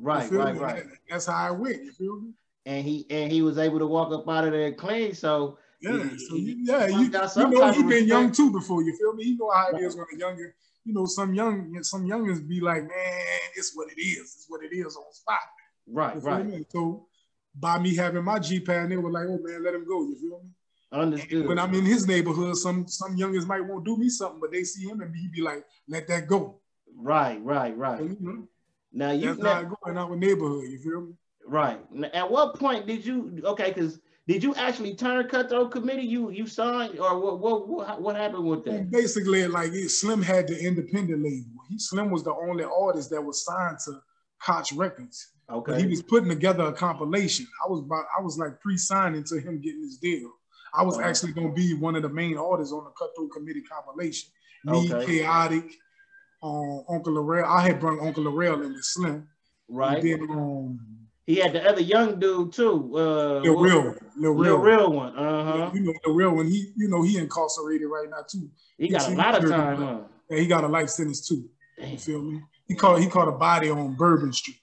[0.00, 0.60] Right, right, me?
[0.60, 0.84] right.
[1.10, 1.84] That's how I went.
[1.84, 2.30] You feel me?
[2.66, 5.14] And he and he was able to walk up out of there clean.
[5.14, 8.82] So yeah, he, so you, yeah, you, you know he been young too before.
[8.82, 9.24] You feel me?
[9.24, 12.60] He know how it is when a younger you know, some young some youngins be
[12.60, 14.20] like, man, it's what it is.
[14.20, 15.38] It's what it is on spot.
[15.86, 16.66] Right, you right.
[16.70, 17.06] So
[17.54, 20.02] by me having my G pad, they were like, oh man, let him go.
[20.02, 20.50] You feel me?
[20.92, 21.32] Understood.
[21.32, 24.40] And when I'm in his neighborhood, some some youngins might want to do me something,
[24.40, 26.60] but they see him and he be like, let that go.
[26.96, 27.98] Right, right, right.
[27.98, 28.48] So, you know,
[28.92, 30.64] now you that's not going out with neighborhood.
[30.68, 31.12] You feel me?
[31.46, 31.80] Right.
[32.12, 33.40] At what point did you?
[33.44, 36.02] Okay, because did you actually turn cutthroat committee?
[36.02, 38.90] You you signed or what what what, what happened with that?
[38.90, 41.62] Basically, like Slim had the independent label.
[41.68, 44.00] He Slim was the only artist that was signed to
[44.44, 45.32] Koch Records.
[45.50, 45.72] Okay.
[45.72, 47.46] But he was putting together a compilation.
[47.64, 50.30] I was about I was like pre-signing to him getting his deal.
[50.72, 54.30] I was actually gonna be one of the main artists on the Cutthroat Committee compilation.
[54.64, 55.06] Me, okay.
[55.06, 55.72] Chaotic,
[56.42, 57.44] um, Uncle Laurel.
[57.44, 59.28] I had brought Uncle Laurel in with Slim.
[59.68, 60.02] Right.
[60.02, 60.80] Then um,
[61.26, 62.96] He had the other young dude too.
[62.96, 65.16] Uh, the real, the real, real one.
[65.16, 65.70] Uh huh.
[65.74, 66.46] You know the real one.
[66.46, 68.50] He, you know, he incarcerated right now too.
[68.78, 69.76] He got a lot of time.
[69.76, 69.98] Huh?
[70.30, 71.48] Yeah, he got a life sentence too.
[71.78, 71.90] Damn.
[71.92, 72.40] You feel me?
[72.66, 74.58] He caught he caught a body on Bourbon Street.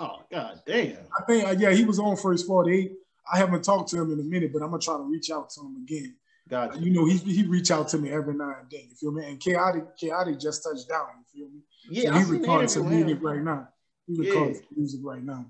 [0.00, 0.98] Oh god damn.
[1.18, 2.92] I think uh, yeah, he was on first 48.
[3.32, 5.50] I haven't talked to him in a minute, but I'm gonna try to reach out
[5.50, 6.16] to him again.
[6.48, 6.78] Gotcha.
[6.78, 8.82] You know, he he reach out to me every now and then.
[8.90, 9.26] You feel me?
[9.26, 11.06] And Chaotic Chaotic just touched down.
[11.18, 11.60] You feel me?
[11.90, 13.68] Yeah, so he recording some music right now.
[14.06, 14.60] He recording yeah.
[14.76, 15.46] music right now.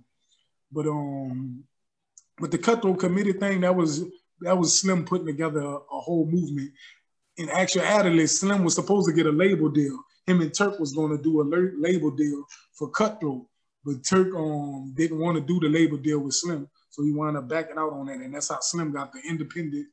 [0.70, 1.64] But um,
[2.38, 4.04] but the cutthroat committee thing that was
[4.40, 6.70] that was Slim putting together a, a whole movement.
[7.38, 9.98] In actuality, Slim was supposed to get a label deal.
[10.26, 13.46] Him and Turk was going to do a label deal for Cutthroat,
[13.84, 17.36] but Turk um didn't want to do the label deal with Slim, so he wound
[17.36, 19.88] up backing out on that, and that's how Slim got the independent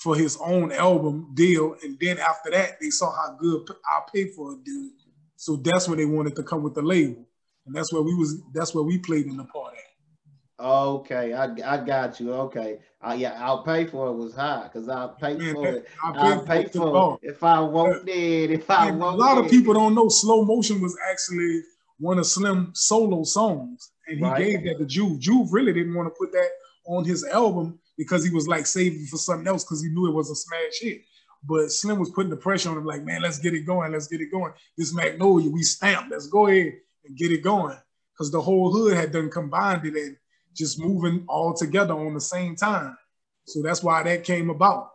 [0.00, 1.76] for his own album deal.
[1.82, 4.90] And then after that, they saw how good I Pay For It did.
[5.36, 7.26] So that's when they wanted to come with the label.
[7.66, 10.64] And that's where we was that's where we played in the part at.
[10.64, 12.34] Okay, I, I got you.
[12.34, 15.88] Okay, uh, yeah, I'll pay for it was high because I'll pay Man, for it.
[16.02, 18.14] I'll pay, I'll pay for, for it if I want yeah.
[18.14, 18.50] it.
[18.50, 19.44] If I want a lot it.
[19.44, 21.62] of people don't know slow motion was actually
[21.98, 24.38] one of Slim solo songs, and he right.
[24.38, 25.20] gave that to Juve.
[25.20, 26.48] Juve really didn't want to put that
[26.86, 30.14] on his album because he was like saving for something else because he knew it
[30.14, 31.02] was a smash hit.
[31.46, 34.06] But Slim was putting the pressure on him, like, man, let's get it going, let's
[34.06, 34.54] get it going.
[34.78, 37.76] This Magnolia, we stamped, let's go ahead and get it going.
[38.14, 40.16] Because the whole hood had done combined it and
[40.56, 42.96] just moving all together on the same time.
[43.44, 44.92] So that's why that came about.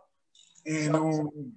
[0.66, 1.52] And um,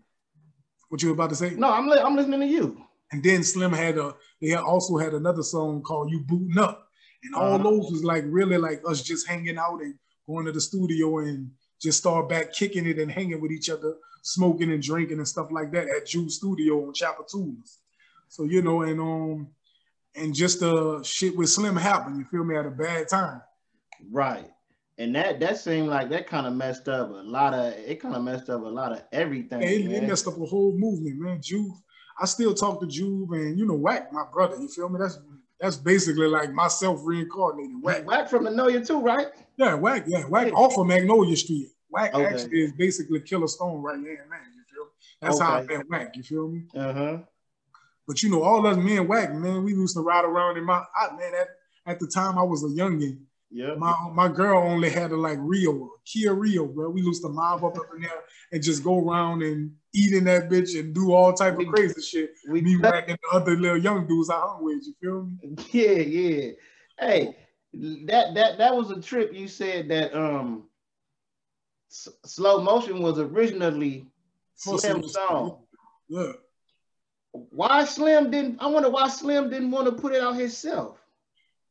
[0.89, 1.49] what you were about to say?
[1.49, 2.79] No, I'm li- I'm listening to you.
[3.12, 6.88] And then Slim had a they also had another song called "You Booting Up,"
[7.23, 7.63] and all uh-huh.
[7.63, 9.95] those was like really like us just hanging out and
[10.29, 11.49] going to the studio and
[11.81, 15.51] just start back kicking it and hanging with each other, smoking and drinking and stuff
[15.51, 17.79] like that at Juve Studio on Chapel Tools.
[18.27, 19.47] So you know, and um,
[20.15, 22.17] and just uh shit with Slim happened.
[22.17, 22.55] You feel me?
[22.55, 23.41] At a bad time.
[24.11, 24.49] Right.
[24.97, 28.01] And that that seemed like that kind of messed up a lot of it.
[28.01, 29.61] Kind of messed up a lot of everything.
[29.61, 31.39] it, it, messed up a whole movement, man.
[31.41, 31.71] Juve,
[32.19, 34.57] I still talk to Juve, and you know, Wack, my brother.
[34.57, 34.99] You feel me?
[34.99, 35.17] That's
[35.59, 37.81] that's basically like myself reincarnated.
[37.81, 38.05] Wack.
[38.05, 39.27] Wack from Magnolia too, right?
[39.60, 41.67] Yeah, Whack, Yeah, Whack off of Magnolia Street.
[41.89, 42.26] Whack okay.
[42.26, 44.39] actually is basically Killer Stone right here, man.
[44.56, 44.86] You feel?
[44.86, 44.91] Me?
[45.22, 45.45] That's okay.
[45.45, 46.63] how I met Whack, You feel me?
[46.74, 47.17] Uh huh.
[48.08, 50.82] But you know, all us men Whack, man, we used to ride around in my
[50.98, 51.34] I, man.
[51.36, 51.48] At,
[51.86, 53.19] at the time, I was a youngin.
[53.52, 53.76] Yeah.
[53.76, 56.91] My my girl only had a like Rio, Kia Rio, bro.
[56.91, 58.12] We used to mob up up in there
[58.54, 62.02] and just go around and eat in that bitch and do all type of crazy
[62.02, 62.32] shit.
[62.48, 64.86] We me whacking the other little young dudes I hung with.
[64.86, 65.65] You feel me?
[65.72, 66.52] Yeah, yeah.
[66.98, 67.36] Hey,
[67.73, 69.34] that that that was a trip.
[69.34, 70.63] You said that um,
[71.89, 74.05] S- slow motion was originally
[74.55, 75.60] Slim song.
[76.08, 76.34] Yeah.
[77.32, 78.58] Why Slim didn't?
[78.60, 80.99] I wonder why Slim didn't want to put it out himself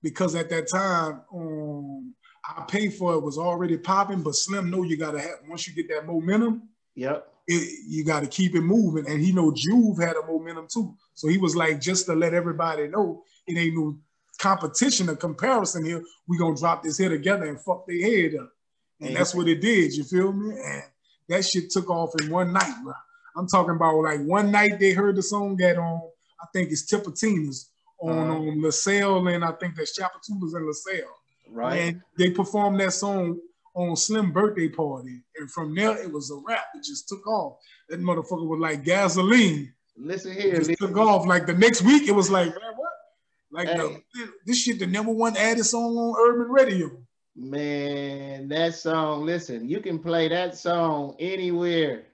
[0.02, 4.82] because at that time, um, I pay for it was already popping, but Slim know
[4.82, 6.68] you gotta have once you get that momentum.
[6.94, 7.32] Yep.
[7.46, 10.94] It, you got to keep it moving, and he know Juve had a momentum too.
[11.14, 13.96] So he was like, just to let everybody know, it ain't no
[14.38, 16.02] competition or comparison here.
[16.26, 18.52] We gonna drop this here together and fuck their head up,
[19.00, 19.94] and that's what it did.
[19.94, 20.54] You feel me?
[20.54, 20.82] And
[21.28, 22.94] that shit took off in one night, bro.
[23.36, 26.00] I'm talking about like one night they heard the song at on,
[26.40, 27.70] I think it's Tipitina's
[28.00, 29.98] on um, LaSalle, and I think that's
[30.40, 31.14] was in LaSalle.
[31.50, 31.76] Right.
[31.76, 33.38] And they performed that song
[33.74, 35.22] on Slim birthday party.
[35.38, 36.66] And from there it was a rap.
[36.74, 37.58] It just took off.
[37.88, 39.72] That motherfucker was like gasoline.
[39.96, 40.54] Listen here.
[40.54, 41.26] It just took off.
[41.26, 42.74] Like the next week, it was like, man?
[43.50, 43.76] Like hey.
[44.14, 46.90] the, this shit, the number one added song on urban radio.
[47.34, 52.04] Man, that song, listen, you can play that song anywhere.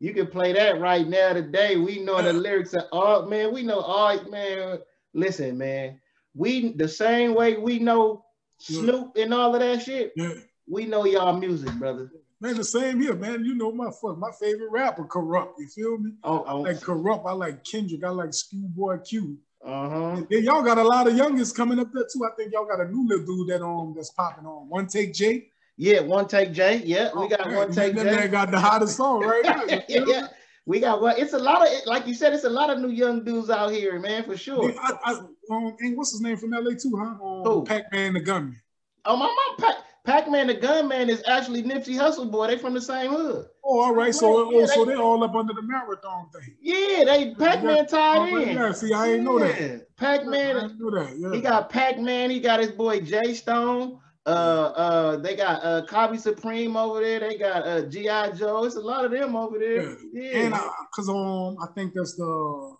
[0.00, 1.76] You can play that right now today.
[1.76, 4.78] We know the lyrics are all man, we know all man
[5.14, 6.00] listen, man,
[6.34, 8.24] we the same way we know
[8.58, 10.12] Snoop and all of that shit.
[10.16, 10.34] Yeah.
[10.68, 12.10] We know y'all music, brother.
[12.40, 13.44] Man, the same here, man.
[13.44, 15.54] You know my fuck, my favorite rapper, Kurupt.
[15.58, 16.12] You feel me?
[16.24, 16.60] Oh, oh.
[16.60, 17.26] like Kurupt.
[17.26, 18.04] I like Kendrick.
[18.04, 19.38] I like Schoolboy Q.
[19.64, 20.22] Uh-huh.
[20.28, 22.24] then y'all got a lot of youngest coming up there too.
[22.24, 24.68] I think y'all got a new little dude that um that's popping on.
[24.68, 25.48] One Take Jay.
[25.76, 26.82] Yeah, one take Jay.
[26.84, 28.04] Yeah, we got one take Jay.
[28.04, 29.64] That got the hottest song right now.
[29.88, 30.28] yeah,
[30.66, 31.18] we got what?
[31.18, 32.32] It's a lot of like you said.
[32.32, 34.70] It's a lot of new young dudes out here, man, for sure.
[34.70, 35.12] Yeah, I, I,
[35.50, 37.50] um, and what's his name from LA too, huh?
[37.50, 38.60] Um, Pac-Man the Gunman.
[39.04, 42.48] Oh, my mom, Pac- Pac-Man the Gunman is actually Nipsey Hussle boy.
[42.48, 43.46] They from the same hood.
[43.64, 44.14] Oh, all right.
[44.14, 46.56] So, yeah, oh, so they all up under the marathon thing.
[46.60, 48.56] Yeah, they Pac-Man tied oh, in.
[48.56, 49.96] Yeah, see, I ain't know that.
[49.96, 50.56] Pac-Man.
[50.56, 51.16] I know that.
[51.18, 51.32] Yeah.
[51.32, 52.30] He got Pac-Man.
[52.30, 53.98] He got his boy Jay Stone.
[54.26, 57.20] Uh, uh, they got uh, Cobby Supreme over there.
[57.20, 58.64] They got uh, GI Joe.
[58.64, 59.82] It's a lot of them over there.
[59.82, 60.38] Yeah, yeah.
[60.38, 60.54] and
[60.90, 62.76] because um, I think that's the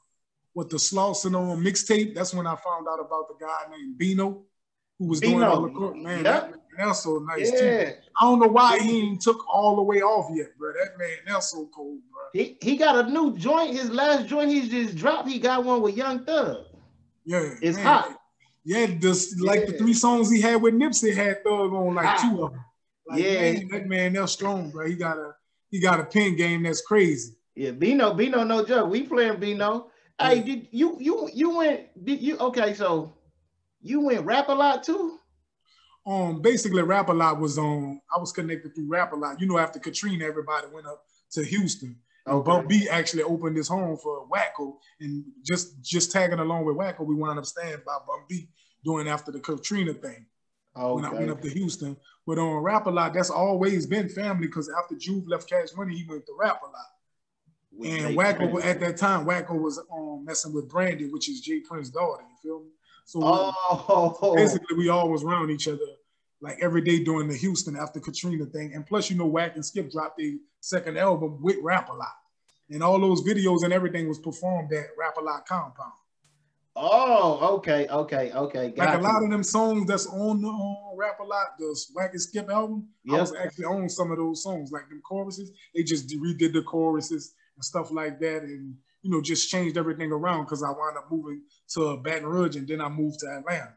[0.54, 2.14] what the Slauson on mixtape.
[2.14, 4.42] That's when I found out about the guy named Bino,
[4.98, 5.96] who was doing all the court.
[5.96, 6.50] Man, yep.
[6.50, 7.84] that, that's so nice yeah.
[7.84, 7.92] too.
[8.20, 10.72] I don't know why he ain't took all the way off yet, bro.
[10.72, 12.22] That man, that's so cool, bro.
[12.32, 13.76] He he got a new joint.
[13.76, 15.28] His last joint he just dropped.
[15.28, 16.64] He got one with Young Thug.
[17.24, 17.86] Yeah, it's man.
[17.86, 18.20] hot.
[18.64, 19.66] Yeah, just like yeah.
[19.66, 22.20] the three songs he had with Nipsey had Thug on like hot.
[22.20, 22.64] two of them.
[23.06, 24.86] Like, yeah, man, that man, that's strong, bro.
[24.86, 25.34] He got a
[25.70, 27.34] he got a pin game that's crazy.
[27.54, 28.90] Yeah, Bino, Bino, no joke.
[28.90, 29.90] We playing Bino.
[30.18, 30.28] Yeah.
[30.28, 32.04] Hey, did you you you went?
[32.04, 32.74] Did you okay?
[32.74, 33.14] So
[33.82, 35.18] you went rap a lot too?
[36.06, 38.00] Um, basically, rap a lot was on.
[38.14, 39.40] I was connected through rap a lot.
[39.40, 41.96] You know, after Katrina, everybody went up to Houston.
[42.26, 42.46] Okay.
[42.46, 47.06] Bun B actually opened his home for Wacko, and just just tagging along with Wacko,
[47.06, 48.48] we wound up staying by Bun B
[48.84, 50.26] doing after the Katrina thing.
[50.76, 50.94] Okay.
[50.94, 54.46] When I went up to Houston, but on Rap a Lot, that's always been family
[54.46, 57.86] because after Juve left Cash Money, he went to Rap a Lot.
[57.86, 61.92] and Wacko at that time, Wacko was um, messing with Brandy, which is J Prince's
[61.92, 62.22] daughter.
[62.22, 62.70] You feel me?
[63.04, 64.34] So um, oh.
[64.34, 65.78] basically, we all was around each other
[66.44, 68.74] like every day during the Houston after Katrina thing.
[68.74, 72.08] And plus, you know, Wack and Skip dropped their second album with Rap a Lot.
[72.70, 75.92] And all those videos and everything was performed at Rap a Lot Compound.
[76.76, 78.72] Oh, okay, okay, okay.
[78.72, 79.00] Got like you.
[79.00, 82.20] a lot of them songs that's on the on Rap a Lot, the Wack and
[82.20, 82.88] Skip album.
[83.04, 83.16] Yep.
[83.16, 85.52] I was actually on some of those songs, like them choruses.
[85.74, 90.10] They just redid the choruses and stuff like that, and you know, just changed everything
[90.10, 91.42] around because I wound up moving
[91.74, 93.76] to Baton Rouge and then I moved to Atlanta.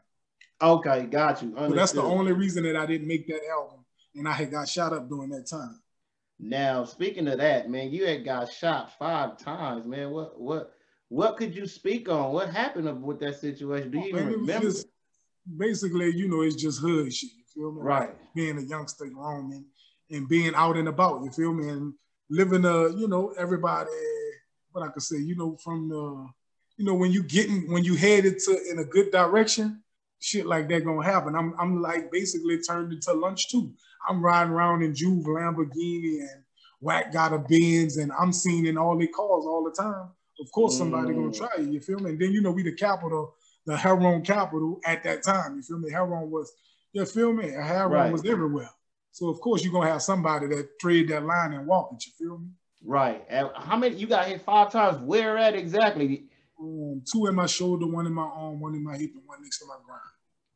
[0.60, 1.54] Okay, got you.
[1.56, 3.84] So that's the only reason that I didn't make that album,
[4.16, 5.80] and I had got shot up during that time.
[6.40, 10.10] Now, speaking of that, man, you had got shot five times, man.
[10.10, 10.72] What what
[11.08, 12.32] what could you speak on?
[12.32, 13.90] What happened with that situation?
[13.90, 14.66] Do oh, you even remember?
[14.66, 14.86] Just,
[15.56, 17.30] basically, you know, it's just hood shit.
[17.36, 17.82] You feel me?
[17.82, 18.08] Right.
[18.08, 19.66] Like being a youngster roaming
[20.10, 21.22] and being out and about.
[21.22, 21.68] You feel me?
[21.68, 21.92] And
[22.30, 23.90] living, a, you know, everybody.
[24.78, 26.28] What I could say, you know, from the,
[26.76, 29.82] you know, when you getting when you headed to in a good direction,
[30.20, 31.34] shit like that gonna happen.
[31.34, 33.72] I'm I'm like basically turned into lunch too.
[34.08, 36.44] I'm riding around in Juve Lamborghini and
[36.80, 40.10] Whack got a Benz and I'm seen in all their cars all the time.
[40.40, 41.16] Of course somebody mm.
[41.16, 42.10] gonna try you, you feel me?
[42.10, 43.34] And then you know we the capital,
[43.66, 45.56] the heroin capital at that time.
[45.56, 45.90] You feel me?
[45.90, 46.52] Heroin was
[46.92, 47.50] you feel me?
[47.50, 48.12] Heroin right.
[48.12, 48.70] was everywhere.
[49.10, 52.12] So of course you're gonna have somebody that trade that line and walk it, you
[52.16, 52.50] feel me?
[52.84, 53.24] Right.
[53.28, 55.02] And how many you got hit five times?
[55.02, 56.24] Where at exactly?
[56.60, 59.42] Um, two in my shoulder, one in my arm, one in my hip, and one
[59.42, 60.00] next to my groin.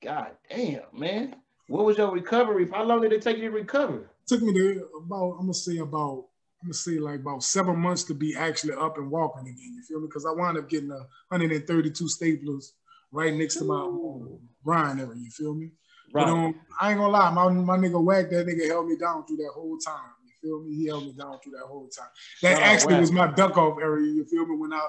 [0.03, 1.37] God damn, man.
[1.69, 2.69] What was your recovery?
[2.71, 3.99] How long did it take you to recover?
[3.99, 6.27] It took me to about, I'm gonna say about,
[6.61, 9.75] I'm gonna say like about seven months to be actually up and walking again.
[9.77, 10.09] You feel me?
[10.09, 12.73] Because I wound up getting a 132 staplers
[13.13, 15.15] right next to my um, groin area.
[15.17, 15.71] You feel me?
[16.13, 16.27] Right.
[16.27, 19.25] But um, I ain't gonna lie, my, my nigga Wack, that nigga held me down
[19.25, 20.11] through that whole time.
[20.43, 20.75] Feel me?
[20.75, 22.09] He held me down through that whole time.
[22.43, 24.13] That Shout actually was my duck off area.
[24.13, 24.57] You feel me?
[24.57, 24.81] When I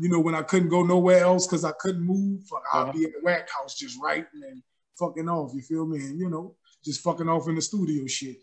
[0.00, 2.86] you know, when I couldn't go nowhere else because I couldn't move, fuck, uh-huh.
[2.86, 4.62] I'd be at the whack house just writing and
[4.98, 5.52] fucking off.
[5.54, 5.98] You feel me?
[5.98, 8.38] And you know, just fucking off in the studio shit.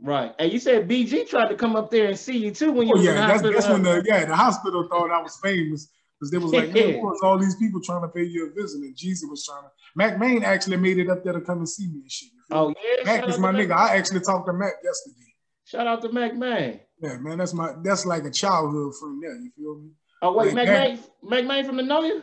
[0.00, 0.34] Right.
[0.38, 2.94] And you said BG tried to come up there and see you too when you
[2.96, 6.38] oh, yeah, that's, that's when the yeah the hospital thought I was famous because they
[6.38, 9.28] was like, of course, all these people trying to pay you a visit, and Jesus
[9.30, 9.70] was trying to.
[9.96, 12.30] Mack Maine actually made it up there to come and see me and shit.
[12.50, 13.72] Oh yeah, Mac is my nigga.
[13.72, 15.31] I actually talked to Mac yesterday.
[15.64, 16.80] Shout out to Mack Maine.
[17.00, 19.36] Yeah, man, that's my that's like a childhood friend there.
[19.36, 19.90] You feel me?
[20.22, 22.22] Oh wait, like Mack Maine, McMahon from the Noya?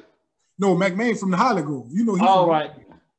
[0.58, 1.88] No, Mack Maine from the Holly Grove.
[1.92, 2.72] You know, he all right.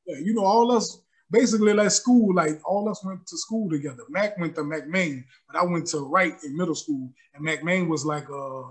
[0.07, 4.03] Yeah, you know, all us basically like school, like all us went to school together.
[4.09, 8.05] Mac went to McMain, but I went to Wright in middle school, and McMain was
[8.05, 8.63] like a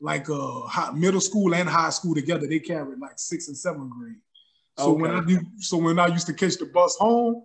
[0.00, 2.46] like a high, middle school and high school together.
[2.46, 4.16] They carried like sixth and seventh grade.
[4.78, 5.02] So okay.
[5.02, 7.44] when I do, so when I used to catch the bus home,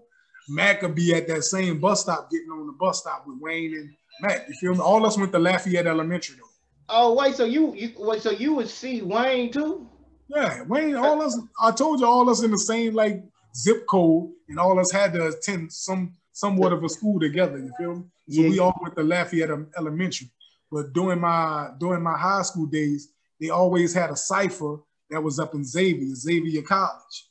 [0.50, 3.74] Mac would be at that same bus stop, getting on the bus stop with Wayne
[3.74, 4.48] and Mac.
[4.48, 4.80] You feel me?
[4.80, 6.48] All us went to Lafayette Elementary though.
[6.90, 9.88] Oh wait, so you, you wait, so you would see Wayne too?
[10.28, 10.96] Yeah, Wayne.
[10.96, 11.40] All us.
[11.62, 13.24] I told you, all us in the same like
[13.56, 17.58] zip code, and all us had to attend some somewhat of a school together.
[17.58, 18.04] You feel me?
[18.30, 18.50] So yeah.
[18.50, 20.30] we all went to Lafayette Elementary.
[20.72, 24.78] But during my during my high school days, they always had a cipher
[25.10, 27.30] that was up in Xavier, Xavier College.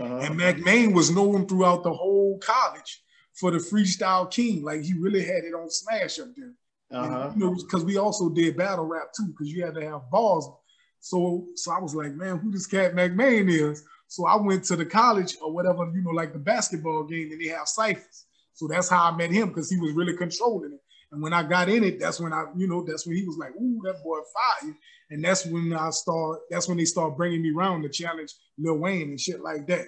[0.00, 0.16] Uh-huh.
[0.18, 3.02] And Mack Maine was known throughout the whole college
[3.34, 4.62] for the freestyle king.
[4.62, 6.54] Like he really had it on smash up there.
[6.92, 7.30] Uh-huh.
[7.36, 10.50] you know, because we also did battle rap too, because you had to have balls.
[10.98, 13.84] So, so I was like, man, who this cat Mack Maine is?
[14.08, 17.40] So I went to the college or whatever, you know, like the basketball game, and
[17.40, 18.26] they have ciphers.
[18.54, 20.80] So that's how I met him because he was really controlling it.
[21.12, 23.36] And when I got in it, that's when I, you know, that's when he was
[23.36, 24.76] like, "Ooh, that boy fire!"
[25.10, 26.40] And that's when I start.
[26.50, 29.86] That's when they start bringing me around to challenge Lil Wayne and shit like that.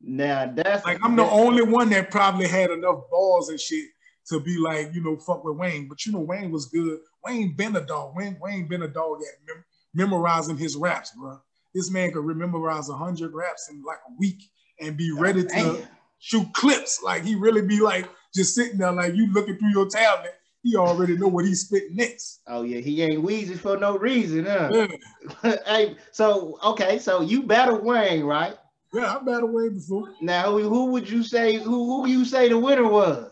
[0.00, 3.84] Now that's like I'm the only one that probably had enough balls and shit
[4.28, 5.88] to be like, you know, fuck with Wayne.
[5.88, 6.98] But you know, Wayne was good.
[7.24, 8.14] Wayne been a dog.
[8.16, 11.38] Wayne, Wayne been a dog at mem- memorizing his raps, bro.
[11.74, 14.42] This man could memorize a hundred raps in like a week
[14.80, 15.86] and be ready to
[16.18, 17.02] shoot clips.
[17.02, 20.32] Like he really be like just sitting there, like you looking through your tablet.
[20.62, 22.40] He already know what he's spitting next.
[22.46, 24.88] Oh yeah, he ain't wheezing for no reason, huh?
[25.42, 25.56] Yeah.
[25.66, 28.56] hey, so okay, so you battle Wayne, right?
[28.92, 30.12] Yeah, I battled Wayne before.
[30.20, 31.56] Now, who, who would you say?
[31.56, 33.30] Who who you say the winner was?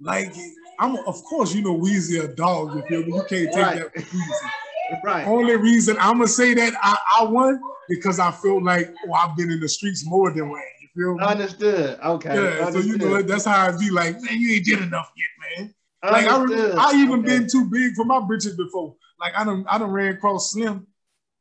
[0.00, 0.34] Like,
[0.78, 2.74] I'm of course you know Weezy a dog.
[2.74, 3.14] You feel me?
[3.14, 3.78] You can't take right.
[3.78, 4.50] that from Weezy.
[5.04, 5.26] Right.
[5.26, 9.36] Only reason I'm gonna say that I, I won because I feel like oh, I've
[9.36, 10.62] been in the streets more than Wayne.
[10.80, 11.24] You feel me?
[11.24, 12.00] Understood.
[12.02, 12.34] Okay.
[12.34, 12.64] Yeah.
[12.64, 12.84] Understood.
[12.84, 15.74] So you know that's how I be like, man, you ain't did enough yet, man.
[16.02, 17.38] Uh, like I, I even okay.
[17.38, 18.94] been too big for my britches before.
[19.20, 20.86] Like I don't I don't ran across Slim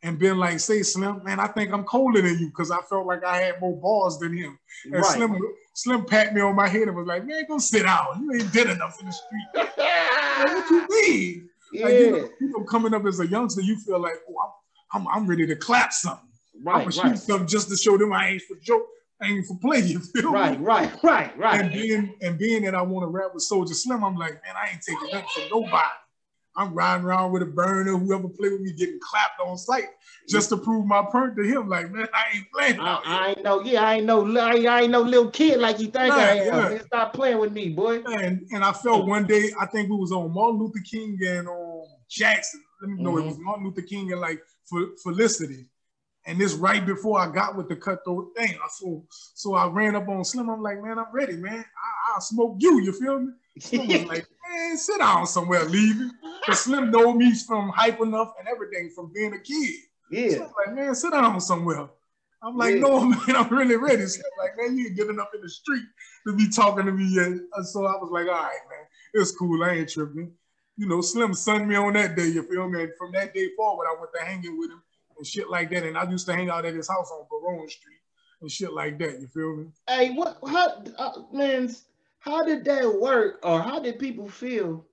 [0.03, 3.07] and been like, say Slim, man, I think I'm colder than you because I felt
[3.07, 4.57] like I had more balls than him.
[4.85, 5.05] And right.
[5.05, 5.37] Slim
[5.73, 8.23] Slim pat me on my head and was like, man, go sit down.
[8.23, 9.47] You ain't did enough in the street.
[9.55, 11.49] like, what you mean?
[11.71, 11.85] Yeah.
[11.85, 14.53] Like, you, know, you know, coming up as a youngster, you feel like, oh,
[14.93, 16.27] I'm, I'm, I'm ready to clap something.
[16.63, 17.15] Right, I'm gonna right.
[17.15, 18.87] shoot something just to show them I ain't for joke,
[19.21, 19.79] I ain't for play.
[19.79, 20.65] You feel right, me?
[20.65, 24.03] Right, right, right, And being and being that I want to rap with Soulja Slim,
[24.03, 25.87] I'm like, man, I ain't taking nothing from nobody.
[26.55, 29.85] I'm riding around with a burner, whoever play with me getting clapped on sight
[30.27, 31.69] just to prove my point to him.
[31.69, 32.79] Like, man, I ain't playing.
[32.79, 35.79] I, I ain't no, yeah, I ain't no, I, I ain't no little kid like
[35.79, 36.71] you think I am.
[36.71, 36.79] Yeah.
[36.85, 38.01] Stop playing with me, boy.
[38.03, 41.47] And and I felt one day, I think we was on Martin Luther King and
[41.47, 42.63] on um, Jackson.
[42.81, 43.27] Let me know mm-hmm.
[43.27, 44.41] it was Martin Luther King and like
[45.03, 45.65] Felicity.
[46.27, 48.57] And this right before I got with the cutthroat thing.
[48.77, 50.49] So so I ran up on Slim.
[50.49, 51.63] I'm like, man, I'm ready, man.
[52.09, 52.81] I, will smoke you.
[52.81, 53.31] You feel me?
[53.59, 56.11] Slim was like, man, sit down somewhere, leaving.
[56.41, 59.75] Because Slim know me from hype enough and everything from being a kid.
[60.11, 60.29] Yeah.
[60.31, 61.87] So I'm like, man, sit down somewhere.
[62.43, 62.81] I'm like, yeah.
[62.81, 64.05] no, man, I'm really ready.
[64.05, 65.85] So I'm like, man, you ain't getting up in the street
[66.27, 67.27] to be talking to me yet.
[67.27, 69.63] And so I was like, all right, man, it's cool.
[69.63, 70.33] I ain't tripping.
[70.75, 72.83] You know, Slim sunned me on that day, you feel me?
[72.83, 74.81] And from that day forward, I went to hanging with him
[75.17, 75.83] and shit like that.
[75.83, 77.97] And I used to hang out at his house on Baron Street
[78.41, 79.19] and shit like that.
[79.19, 79.65] You feel me?
[79.87, 81.69] Hey, what, how, uh, man,
[82.19, 84.85] how did that work, or how did people feel?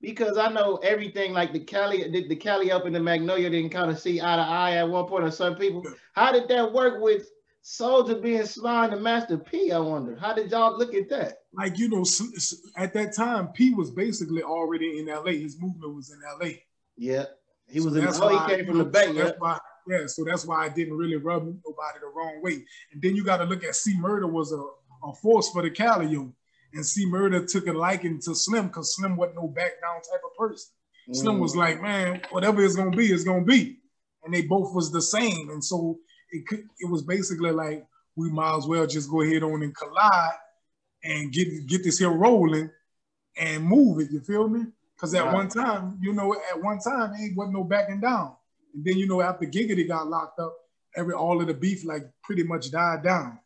[0.00, 3.70] Because I know everything like the Cali, the, the Cali up in the Magnolia didn't
[3.70, 5.82] kind of see eye to eye at one point, or some people.
[6.12, 7.30] How did that work with
[7.64, 9.72] Soulja being signed to Master P?
[9.72, 10.14] I wonder.
[10.14, 11.38] How did y'all look at that?
[11.52, 12.04] Like you know,
[12.76, 15.32] at that time, P was basically already in LA.
[15.32, 16.52] His movement was in LA.
[16.96, 17.24] Yeah,
[17.68, 18.06] he was so in.
[18.06, 19.14] Oh, he came from the Bay.
[19.14, 22.64] So why, yeah, so that's why I didn't really rub nobody the wrong way.
[22.92, 24.62] And then you got to look at C Murder was a,
[25.06, 26.32] a force for the Calio.
[26.74, 30.20] And C Murder took a liking to Slim because Slim wasn't no back down type
[30.24, 30.70] of person.
[31.08, 31.16] Mm.
[31.16, 33.78] Slim was like, man, whatever it's gonna be, it's gonna be.
[34.24, 35.50] And they both was the same.
[35.50, 35.98] And so
[36.30, 39.74] it could, it was basically like we might as well just go ahead on and
[39.74, 40.32] collide
[41.02, 42.70] and get get this here rolling
[43.38, 44.10] and move it.
[44.10, 44.66] You feel me?
[44.98, 45.34] Because at right.
[45.34, 48.34] one time, you know, at one time, ain't wasn't no backing down.
[48.74, 50.56] And then you know, after Giggity got locked up,
[50.96, 53.38] every all of the beef like pretty much died down.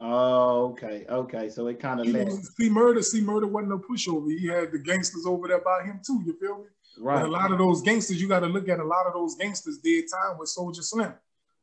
[0.00, 1.50] Oh, okay, okay.
[1.50, 2.06] So it kind of.
[2.06, 4.28] C Murder, C Murder wasn't no pushover.
[4.28, 6.22] He had the gangsters over there by him too.
[6.24, 6.64] You feel me?
[6.98, 7.20] Right.
[7.20, 9.36] But a lot of those gangsters, you got to look at a lot of those
[9.36, 11.12] gangsters did time with Soulja Slim.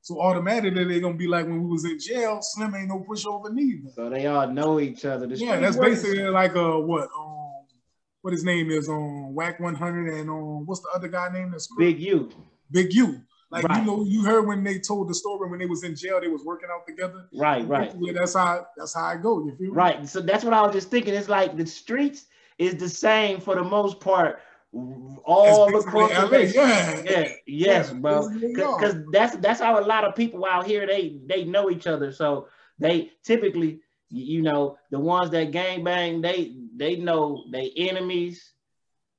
[0.01, 3.51] So automatically they're gonna be like when we was in jail, Slim ain't no pushover
[3.51, 3.89] neither.
[3.93, 5.27] So they all know each other.
[5.27, 7.09] The yeah, that's basically like a what
[8.29, 11.49] what his name is on Wack 100 and on what's the other guy name?
[11.49, 12.29] That's Big U.
[12.69, 13.21] Big U.
[13.49, 13.79] Like right.
[13.79, 16.27] you know, you heard when they told the story when they was in jail, they
[16.27, 17.27] was working out together.
[17.33, 17.91] Right, right.
[18.13, 19.43] That's how that's how I go.
[19.43, 20.07] You feel right?
[20.07, 21.15] So that's what I was just thinking.
[21.15, 22.27] It's like the streets
[22.59, 26.53] is the same for the most part all across the list.
[26.53, 27.01] Yeah.
[27.03, 27.93] yeah, yes, yeah.
[27.97, 28.29] bro.
[28.29, 32.11] Because that's that's how a lot of people out here they they know each other.
[32.11, 38.53] So they typically, you know, the ones that gang bang, they they know they enemies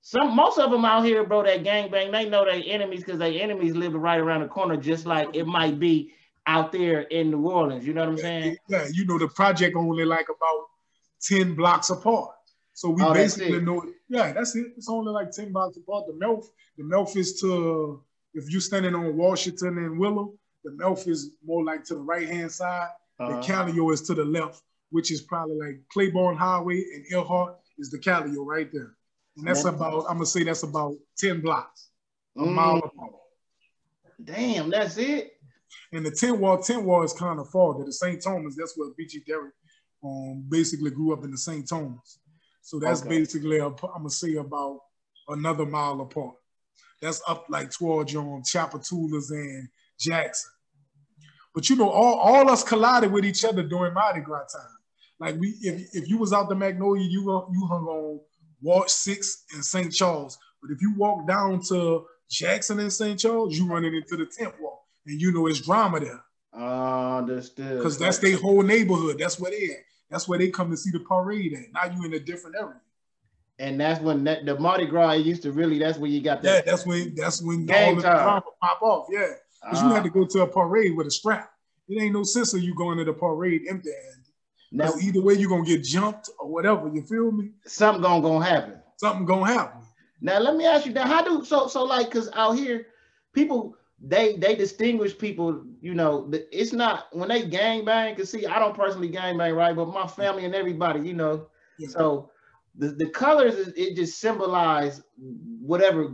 [0.02, 3.18] some most of them out here, bro, that gang bang, they know their enemies because
[3.18, 6.12] their enemies live right around the corner, just like it might be
[6.46, 7.86] out there in New Orleans.
[7.86, 8.56] You know what I'm saying?
[8.68, 10.66] Yeah, you know the project only like about
[11.22, 12.34] 10 blocks apart.
[12.72, 14.68] So we oh, basically know yeah, that's it.
[14.76, 16.06] It's only like 10 blocks apart.
[16.06, 16.46] The Melf,
[16.78, 20.32] the Melf is to if you're standing on Washington and Willow,
[20.64, 22.88] the Melf is more like to the right hand side.
[23.18, 23.36] Uh-huh.
[23.36, 27.90] The Calio is to the left, which is probably like Claiborne Highway and Earhart is
[27.90, 28.94] the Calio right there.
[29.36, 31.88] And that's about, I'm gonna say that's about 10 blocks,
[32.36, 32.52] a mm.
[32.52, 33.12] mile apart.
[34.22, 35.32] Damn, that's it.
[35.92, 37.74] And the 10 wall, 10 wall is kind of far.
[37.74, 38.22] To the St.
[38.22, 39.54] Thomas, that's where BG Derrick
[40.04, 41.66] um, basically grew up in the St.
[41.68, 42.18] Thomas.
[42.62, 43.08] So that's okay.
[43.08, 44.80] basically, a, I'm gonna say about
[45.28, 46.34] another mile apart.
[47.00, 49.68] That's up like towards your Tchoupitoulas and
[49.98, 50.50] Jackson.
[51.54, 54.76] But you know, all, all us collided with each other during Mardi Gras time.
[55.20, 58.20] Like we, if, if you was out the Magnolia, you you hung on
[58.62, 59.92] Ward 6 in St.
[59.92, 60.38] Charles.
[60.62, 63.18] But if you walk down to Jackson and St.
[63.18, 64.86] Charles, you running into the 10th wall.
[65.06, 66.24] And you know it's drama there.
[66.56, 67.76] Uh, understood.
[67.76, 69.18] Because that's their whole neighborhood.
[69.18, 69.80] That's where they at.
[70.10, 71.72] That's where they come to see the parade at.
[71.72, 72.80] Now you in a different area.
[73.58, 75.78] And that's when that, the Mardi Gras used to really.
[75.78, 76.64] That's when you got that.
[76.64, 79.06] Yeah, that's when that's when all the drama pop off.
[79.10, 81.52] Yeah, because uh, you had to go to a parade with a strap.
[81.86, 83.90] It ain't no sense of you going to the parade empty.
[84.72, 86.88] Now either way, you're gonna get jumped or whatever.
[86.88, 87.50] You feel me?
[87.66, 88.74] Something gonna gonna happen.
[88.96, 89.82] Something gonna happen.
[90.20, 91.06] Now let me ask you that.
[91.06, 92.86] How do so so like because out here
[93.32, 95.62] people they they distinguish people.
[95.80, 98.14] You know, it's not when they gang bang.
[98.14, 99.74] Cause see, I don't personally gang bang, right?
[99.74, 101.46] But my family and everybody, you know.
[101.78, 101.88] Yeah.
[101.88, 102.30] So
[102.76, 106.12] the, the colors it just symbolize whatever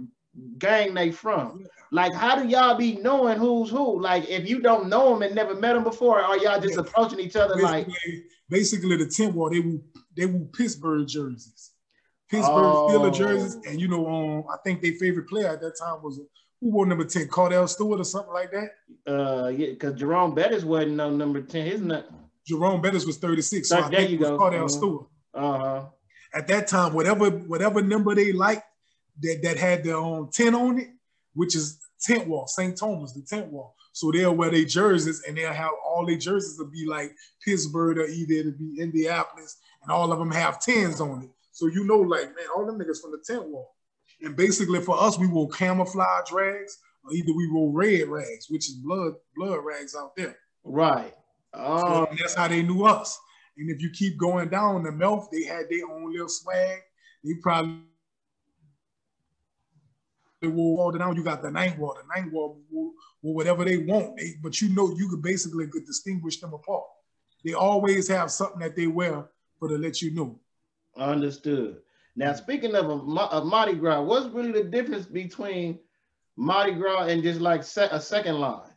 [0.58, 1.66] gang they from.
[1.92, 4.00] Like, how do y'all be knowing who's who?
[4.00, 6.80] Like, if you don't know them and never met them before, are y'all just yeah.
[6.80, 7.88] approaching each other basically, like?
[8.48, 9.80] Basically, the tent wall they will
[10.16, 11.72] they will Pittsburgh jerseys,
[12.28, 12.88] Pittsburgh oh.
[12.90, 16.20] Steelers jerseys, and you know, um, I think their favorite player at that time was
[16.60, 18.70] who wore number 10, Kordell Stewart or something like that?
[19.06, 22.06] Uh, yeah, because Jerome Bettis wasn't on number 10, isn't it?
[22.46, 23.68] Jerome Bettis was 36.
[23.68, 24.38] So there you go.
[24.38, 24.68] Kordell uh-huh.
[24.68, 25.06] Stewart.
[25.34, 25.84] Uh-huh.
[26.34, 28.64] At that time, whatever whatever number they liked
[29.22, 30.88] that, that had their own tent on it,
[31.34, 32.76] which is tent wall, St.
[32.76, 33.74] Thomas, the tent wall.
[33.92, 37.14] So they'll wear their jerseys and they'll have all their jerseys to be like
[37.44, 41.30] Pittsburgh or either to be Indianapolis, and all of them have 10s on it.
[41.52, 43.74] So you know, like, man, all them niggas from the tent wall.
[44.20, 48.68] And basically for us, we wore camouflage rags, or either we wore red rags, which
[48.68, 50.36] is blood blood rags out there.
[50.64, 51.14] Right.
[51.54, 51.78] Oh.
[51.78, 53.18] So um, that's how they knew us.
[53.56, 56.80] And if you keep going down the Melf, they had their own little swag.
[57.24, 57.80] They probably
[60.46, 61.16] water down.
[61.16, 61.96] You got the ninth wall.
[61.96, 62.92] The ninth wall will,
[63.22, 64.16] will whatever they want.
[64.16, 66.84] They, but you know you could basically could distinguish them apart.
[67.44, 69.26] They always have something that they wear
[69.58, 70.38] for to let you know.
[70.96, 71.78] Understood.
[72.16, 75.78] Now, speaking of a, a Mardi Gras, what's really the difference between
[76.36, 78.70] Mardi Gras and just like a second line?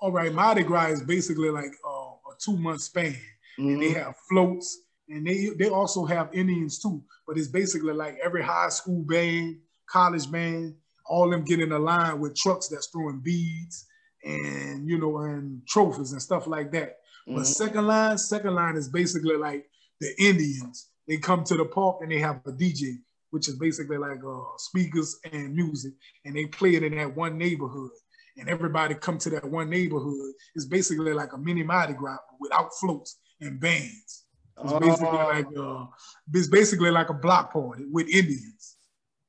[0.00, 3.16] All right, Mardi Gras is basically like uh, a two month span.
[3.58, 3.68] Mm-hmm.
[3.68, 3.98] And they mm-hmm.
[3.98, 7.02] have floats and they they also have Indians too.
[7.26, 10.76] But it's basically like every high school band, college band,
[11.10, 13.86] all them get in a line with trucks that's throwing beads
[14.24, 16.98] and you know and trophies and stuff like that.
[17.28, 17.36] Mm-hmm.
[17.36, 19.66] But second line, second line is basically like
[20.00, 22.94] the Indians they come to the park and they have a DJ,
[23.30, 25.92] which is basically like uh, speakers and music,
[26.24, 27.90] and they play it in that one neighborhood.
[28.36, 30.32] And everybody come to that one neighborhood.
[30.54, 34.26] It's basically like a mini Mardi Gras without floats and bands.
[34.62, 35.86] It's basically uh, like uh,
[36.32, 38.76] it's basically like a block party with Indians.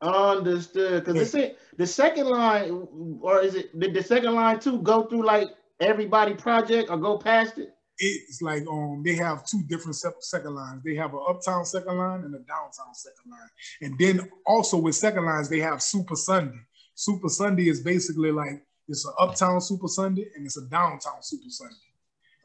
[0.02, 1.06] Understood.
[1.06, 1.50] Because yeah.
[1.78, 2.88] The second line,
[3.22, 5.50] or is it did the second line too go through like
[5.80, 7.76] everybody project or go past it?
[8.02, 10.82] it's like um they have two different second lines.
[10.84, 13.50] They have an uptown second line and a downtown second line.
[13.82, 16.60] And then also with second lines, they have Super Sunday.
[16.96, 21.50] Super Sunday is basically like it's an uptown Super Sunday and it's a downtown Super
[21.50, 21.76] Sunday.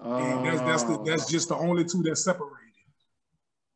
[0.01, 2.53] and that's that's the, that's just the only two that's separated.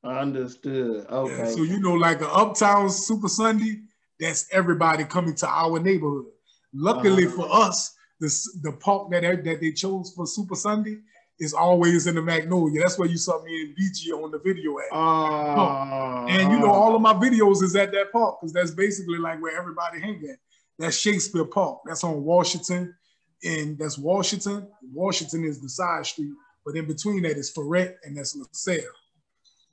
[0.02, 1.06] I understood.
[1.10, 1.36] Okay.
[1.36, 3.80] Yeah, so you know, like an uptown Super Sunday,
[4.20, 6.26] that's everybody coming to our neighborhood.
[6.72, 7.36] Luckily uh-huh.
[7.36, 10.98] for us, this the park that that they chose for Super Sunday
[11.40, 12.82] is always in the Magnolia.
[12.82, 14.92] That's where you saw me and BG on the video at.
[14.92, 19.18] Uh, and you know, all of my videos is at that park because that's basically
[19.18, 20.36] like where everybody hang at.
[20.78, 21.80] That's Shakespeare Park.
[21.86, 22.94] That's on Washington,
[23.42, 24.68] and that's Washington.
[24.92, 26.32] Washington is the side street,
[26.64, 28.84] but in between that is Freret and that's LaSalle.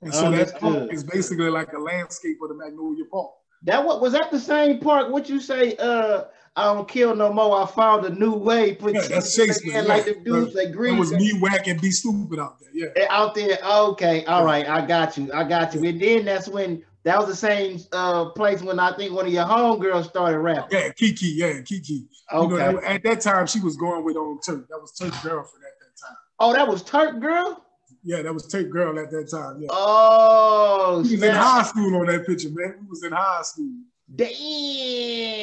[0.00, 3.30] And so that park is basically like a landscape of the Magnolia Park.
[3.64, 5.10] That what was that the same park?
[5.10, 5.76] What you say?
[5.76, 6.24] Uh,
[6.56, 7.62] I don't kill no more.
[7.62, 8.74] I found a new way.
[8.74, 9.74] Put yeah, that's Shakespeare.
[9.74, 9.82] Yeah.
[9.82, 10.92] Like the dudes that agree.
[10.92, 12.70] It was me whack and B Stupid out there.
[12.74, 13.06] Yeah.
[13.10, 13.58] Out there.
[13.64, 14.24] Okay.
[14.24, 14.44] All yeah.
[14.44, 14.68] right.
[14.68, 15.32] I got you.
[15.32, 15.84] I got you.
[15.84, 19.32] And then that's when that was the same uh, place when I think one of
[19.32, 20.78] your homegirls started rapping.
[20.78, 21.28] Yeah, Kiki.
[21.28, 22.08] Yeah, Kiki.
[22.32, 22.66] Okay.
[22.66, 24.68] You know, at that time, she was going with on Turk.
[24.68, 26.16] That was Turk girlfriend at that time.
[26.40, 27.64] Oh, that was Turk girl.
[28.08, 29.60] Yeah, that was Turk girl at that time.
[29.60, 29.68] Yeah.
[29.70, 32.76] Oh, he was in high school on that picture, man.
[32.80, 33.70] He was in high school.
[34.16, 34.30] Damn.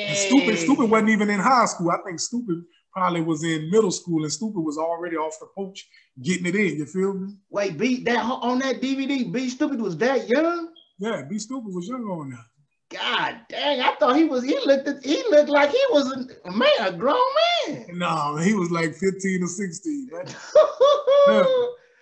[0.08, 1.92] And Stupid, Stupid wasn't even in high school.
[1.92, 5.88] I think Stupid probably was in middle school, and Stupid was already off the porch
[6.24, 6.78] getting it in.
[6.78, 7.36] You feel me?
[7.52, 10.74] Wait, B that on that DVD, B Stupid was that young?
[10.98, 12.98] Yeah, B Stupid was young on that.
[12.98, 13.82] God dang!
[13.82, 14.44] I thought he was.
[14.44, 14.88] He looked.
[14.88, 16.12] At, he looked like he was
[16.46, 17.22] a man, a grown
[17.68, 17.86] man.
[17.94, 20.10] No, he was like fifteen or sixteen.
[21.28, 21.44] yeah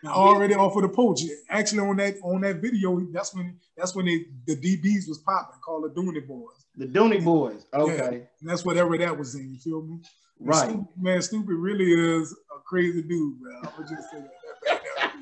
[0.05, 1.21] already off of the poach.
[1.49, 5.59] Actually, on that on that video, that's when that's when they, the DBs was popping,
[5.61, 6.65] called the Dooney Boys.
[6.75, 7.65] The Dooney Boys.
[7.73, 7.95] Okay.
[7.95, 9.53] Yeah, and that's whatever that was in.
[9.53, 9.99] You feel me?
[10.39, 10.69] Right.
[10.69, 13.51] Stupid, man, stupid really is a crazy dude, bro.
[13.63, 14.23] I would just say
[14.67, 15.13] that.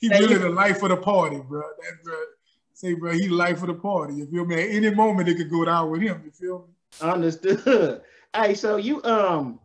[0.00, 1.60] he really the life of the party, bro.
[1.60, 2.14] That bro.
[2.74, 4.14] Say, bro, he the life of the party.
[4.14, 4.54] You feel me?
[4.54, 6.22] At any moment it could go down with him.
[6.24, 7.08] You feel me?
[7.08, 8.02] Understood.
[8.34, 9.60] Hey, so you um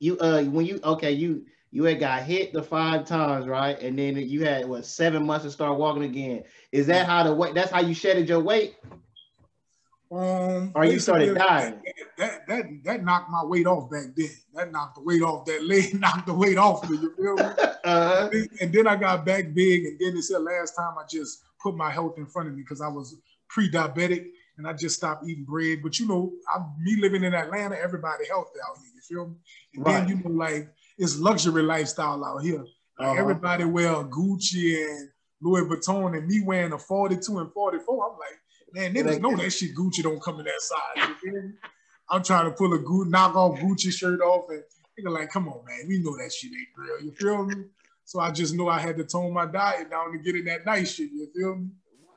[0.00, 3.98] you uh when you okay you you had got hit the five times right and
[3.98, 6.42] then you had what seven months to start walking again
[6.72, 8.76] is that how the weight that's how you shedded your weight
[10.12, 11.80] um or you started dying
[12.16, 15.64] that, that that knocked my weight off back then that knocked the weight off that
[15.64, 17.42] leg knocked the weight off me you feel me
[17.84, 18.30] uh-huh.
[18.60, 21.74] and then i got back big and then they said last time i just put
[21.76, 23.16] my health in front of me because i was
[23.48, 25.80] pre-diabetic and I just stopped eating bread.
[25.82, 28.90] But you know, I'm me living in Atlanta, everybody healthy out here.
[28.94, 29.36] You feel me?
[29.74, 30.06] And right.
[30.06, 30.68] then you know, like
[30.98, 32.64] it's luxury lifestyle out here.
[32.98, 33.20] Like uh-huh.
[33.20, 35.10] everybody wear Gucci and
[35.42, 38.12] Louis Vuitton, and me wearing a 42 and 44.
[38.12, 38.28] I'm like,
[38.72, 41.08] man, niggas know that shit Gucci don't come in that size.
[41.08, 41.50] You feel me?
[42.08, 44.62] I'm trying to pull a Gucci, knock off Gucci shirt off, and
[44.98, 47.04] nigga like, come on, man, we know that shit ain't real.
[47.04, 47.64] You feel me?
[48.04, 50.64] So I just know I had to tone my diet down to get in that
[50.64, 51.10] nice shit.
[51.12, 51.68] You feel me?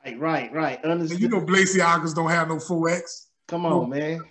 [0.04, 0.84] Right, right, right.
[0.84, 1.20] Understood.
[1.20, 3.28] you know Balenciagas don't have no full X.
[3.48, 4.22] Come on, no, man.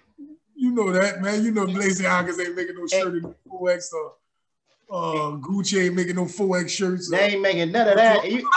[0.56, 1.44] You know that, man.
[1.44, 4.14] You know Balenciagas ain't making no shirt in full X or
[4.92, 7.10] uh, Gucci ain't making no four X shirts.
[7.10, 8.24] They ain't making none of that.
[8.30, 8.48] You,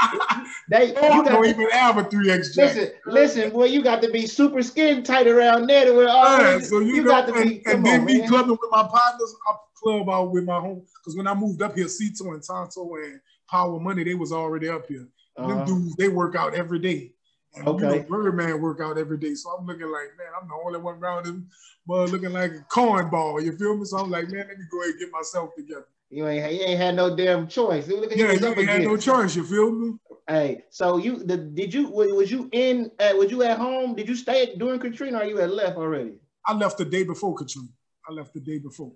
[0.68, 2.56] they you don't even have a three X.
[2.56, 6.38] Listen, listen, boy, you got to be super skin tight around there to wear all.
[6.38, 7.62] Yeah, so you, you know, got to and, be.
[7.66, 9.34] And then me clubbing with my partners.
[9.48, 12.94] I club out with my home because when I moved up here, Cito and Tonto
[12.94, 15.08] and Power Money, they was already up here.
[15.36, 15.48] Uh-huh.
[15.48, 17.12] Them dudes, they work out every day.
[17.54, 17.84] And okay.
[17.84, 19.34] you know, Birdman work out every day.
[19.34, 21.48] So I'm looking like, man, I'm the only one around him,
[21.86, 23.42] but looking like a cornball.
[23.44, 23.84] You feel me?
[23.84, 25.86] So I'm like, man, let me go ahead and get myself together.
[26.12, 27.88] You ain't, you ain't had no damn choice.
[27.88, 29.34] Look at yeah, you ain't had no choice.
[29.34, 29.94] You feel me?
[30.28, 33.94] Hey, so you the did you was you in uh, was you at home?
[33.94, 36.18] Did you stay during Katrina or you had left already?
[36.46, 37.68] I left the day before Katrina.
[38.06, 38.92] I left the day before.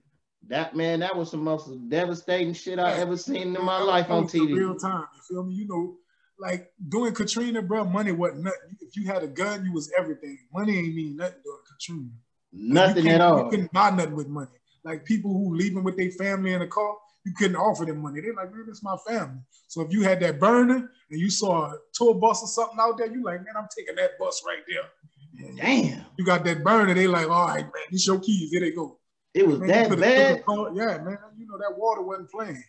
[0.49, 4.29] That man, that was the most devastating shit I ever seen in my life on
[4.29, 4.55] TV.
[4.55, 5.55] Real time, you feel me?
[5.55, 5.97] You know,
[6.39, 8.77] like doing Katrina, bro, money wasn't nothing.
[8.83, 10.37] If you had a gun, you was everything.
[10.53, 12.11] Money ain't mean nothing during Katrina.
[12.53, 13.45] Nothing at all.
[13.45, 14.51] You couldn't buy nothing with money.
[14.85, 16.95] Like people who leaving with their family in a car,
[17.27, 18.23] you couldn't offer them money.
[18.23, 19.41] They're like, man, this my family.
[19.67, 22.97] So if you had that burner and you saw a tour bus or something out
[22.97, 25.57] there, you like, man, I'm taking that bus right there.
[25.57, 26.07] Damn.
[26.17, 28.51] You got that burner, they like, all right, man, these your keys.
[28.53, 28.99] Here they go.
[29.35, 30.45] It was man, that bad.
[30.75, 31.19] Yeah, man.
[31.37, 32.63] You know that water wasn't playing.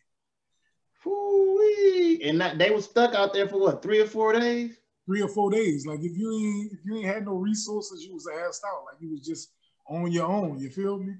[1.06, 2.22] Ooh-wee.
[2.26, 4.76] And that, they were stuck out there for what, three or four days?
[5.06, 5.86] Three or four days.
[5.86, 8.84] Like if you ain't if you ain't had no resources, you was asked out.
[8.86, 9.54] Like you was just
[9.88, 10.60] on your own.
[10.60, 11.14] You feel me?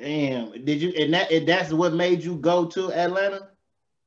[0.00, 0.64] Damn.
[0.64, 3.48] Did you and that and that's what made you go to Atlanta?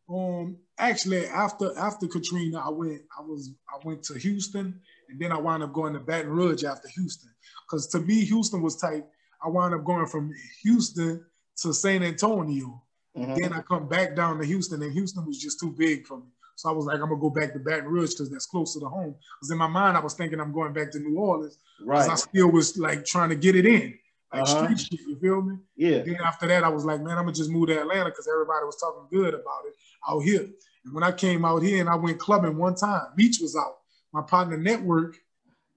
[0.10, 4.80] Um actually after after Katrina, I went I was I went to Houston
[5.10, 7.30] and then I wound up going to Baton Rouge after Houston.
[7.70, 9.06] Cause to me, Houston was tight.
[9.44, 10.32] I wound up going from
[10.64, 11.26] Houston
[11.62, 12.82] to San Antonio.
[13.18, 13.36] Mm-hmm.
[13.36, 16.26] Then I come back down to Houston, and Houston was just too big for me.
[16.56, 18.88] So I was like, I'm gonna go back to Baton Rouge because that's closer to
[18.88, 19.16] home.
[19.40, 21.58] Because in my mind, I was thinking I'm going back to New Orleans.
[21.84, 22.10] Right.
[22.10, 23.98] I still was like trying to get it in,
[24.34, 24.64] like uh-huh.
[24.64, 25.08] street shit.
[25.08, 25.58] You feel me?
[25.76, 26.00] Yeah.
[26.04, 28.66] Then after that, I was like, man, I'm gonna just move to Atlanta because everybody
[28.66, 29.76] was talking good about it
[30.08, 30.48] out here.
[30.86, 33.78] And when I came out here and I went clubbing one time, Meech was out.
[34.12, 35.18] My partner Network,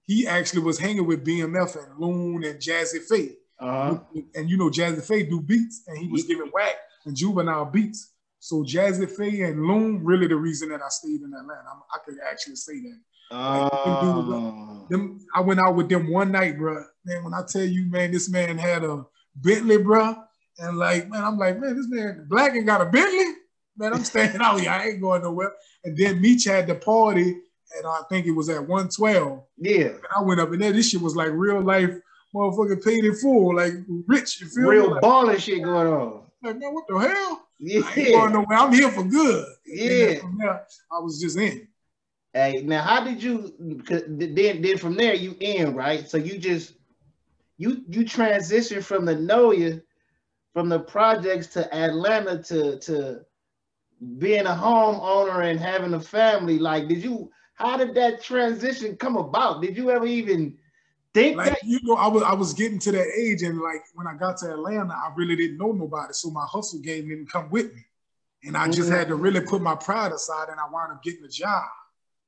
[0.05, 3.33] he actually was hanging with BMF and Loon and Jazze Pha.
[3.59, 3.99] Uh-huh.
[4.35, 8.13] And you know, Jazze Pha do beats, and he was giving whack and juvenile beats.
[8.39, 11.69] So Jazze Pha and Loon really the reason that I stayed in Atlanta.
[11.71, 12.99] I'm, i could actually say that.
[13.31, 16.83] Uh, like, them, them, I went out with them one night, bro.
[17.05, 19.05] Man, when I tell you, man, this man had a
[19.35, 20.15] Bentley, bro,
[20.59, 23.33] and like, man, I'm like, man, this man black and got a Bentley.
[23.77, 24.71] Man, I'm staying out here.
[24.71, 25.51] I ain't going nowhere.
[25.83, 29.43] And then Meech had the party, and I think it was at 112.
[29.57, 29.75] Yeah.
[29.75, 30.71] And I went up in there.
[30.71, 31.91] This shit was like real life,
[32.33, 33.73] motherfucker paid in full, like
[34.07, 34.41] rich.
[34.41, 34.99] You feel real me?
[34.99, 36.23] balling shit going on.
[36.41, 37.47] Like, man, what the hell?
[37.59, 37.81] Yeah.
[37.85, 38.57] I ain't going nowhere.
[38.57, 39.45] I'm here for good.
[39.65, 40.21] Yeah.
[40.39, 41.67] There, I was just in.
[42.37, 46.07] Hey, now how did you then then from there you end right?
[46.07, 46.73] So you just
[47.57, 49.81] you you transition from the Nolia
[50.53, 53.21] from the projects to Atlanta to to
[54.19, 56.59] being a homeowner and having a family.
[56.59, 59.63] Like, did you how did that transition come about?
[59.63, 60.59] Did you ever even
[61.15, 63.81] think like, that you know, I was I was getting to that age, and like
[63.95, 67.31] when I got to Atlanta, I really didn't know nobody, so my hustle game didn't
[67.31, 67.83] come with me,
[68.43, 68.91] and I just mm-hmm.
[68.91, 71.65] had to really put my pride aside, and I wound up getting a job.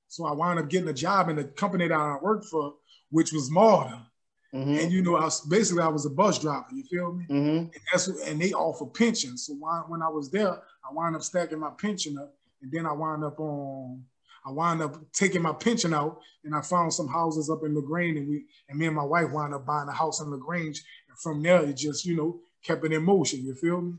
[0.10, 2.74] So I wound up getting a job in the company that I worked for,
[3.12, 4.06] which was MARTA.
[4.54, 4.76] Mm-hmm.
[4.80, 6.66] And you know, I was basically I was a bus driver.
[6.74, 7.26] You feel me?
[7.30, 7.58] Mm-hmm.
[7.58, 9.46] And that's and they offer pensions.
[9.46, 9.54] So
[9.88, 13.24] when I was there, I wound up stacking my pension up, and then I wound
[13.24, 14.04] up on
[14.46, 18.18] I wound up taking my pension out and I found some houses up in LaGrange
[18.18, 20.82] and we and me and my wife wound up buying a house in LaGrange.
[21.08, 23.94] And from there it just, you know, kept it in motion, you feel me?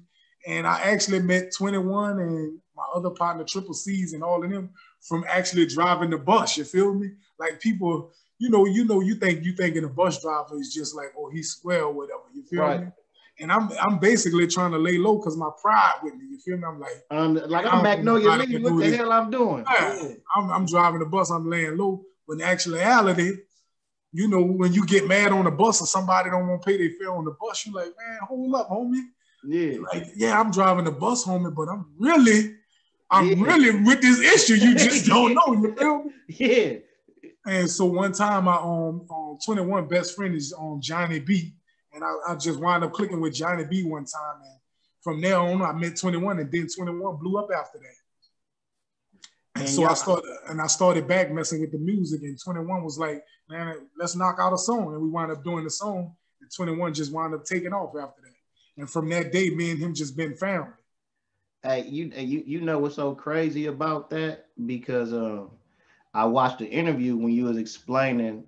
[0.49, 4.71] And I actually met 21 and my other partner, Triple C's and all of them
[5.01, 7.11] from actually driving the bus, you feel me?
[7.39, 10.95] Like people, you know, you know, you think you thinking a bus driver is just
[10.95, 12.81] like, oh, he's square or whatever, you feel right.
[12.81, 12.87] me?
[13.41, 16.27] and I'm I'm basically trying to lay low because my pride with me.
[16.31, 16.65] You feel me?
[16.65, 18.59] I'm like, um, like I'm Magnolia Lee.
[18.59, 18.97] What the this.
[18.97, 19.65] hell I'm doing?
[19.67, 20.09] Yeah.
[20.37, 21.31] I'm, I'm driving the bus.
[21.31, 22.03] I'm laying low.
[22.29, 23.33] But in actuality,
[24.13, 26.77] you know, when you get mad on the bus or somebody don't want to pay
[26.77, 29.03] their fare on the bus, you like, man, hold up, homie.
[29.45, 29.79] Yeah.
[29.93, 32.57] Like, yeah, I'm driving the bus, homie, but I'm really,
[33.11, 33.45] I'm yeah.
[33.45, 34.55] really with this issue.
[34.55, 35.53] You just don't know.
[35.53, 36.13] You feel me?
[36.29, 36.73] Yeah.
[37.47, 41.55] And so one time, my um, um 21 best friend is on um, Johnny B,
[41.93, 44.59] and I, I just wound up clicking with Johnny B one time, and
[45.03, 49.21] from there on, I met 21, and then 21 blew up after that.
[49.57, 52.85] And, and so I started, and I started back messing with the music, and 21
[52.85, 54.93] was like, man, let's knock out a song.
[54.93, 56.15] And we wound up doing the song.
[56.41, 58.81] And 21 just wound up taking off after that.
[58.81, 60.71] And from that day, me and him just been family.
[61.63, 64.47] Hey, you you you know what's so crazy about that?
[64.65, 65.45] Because uh,
[66.15, 68.45] I watched the interview when you was explaining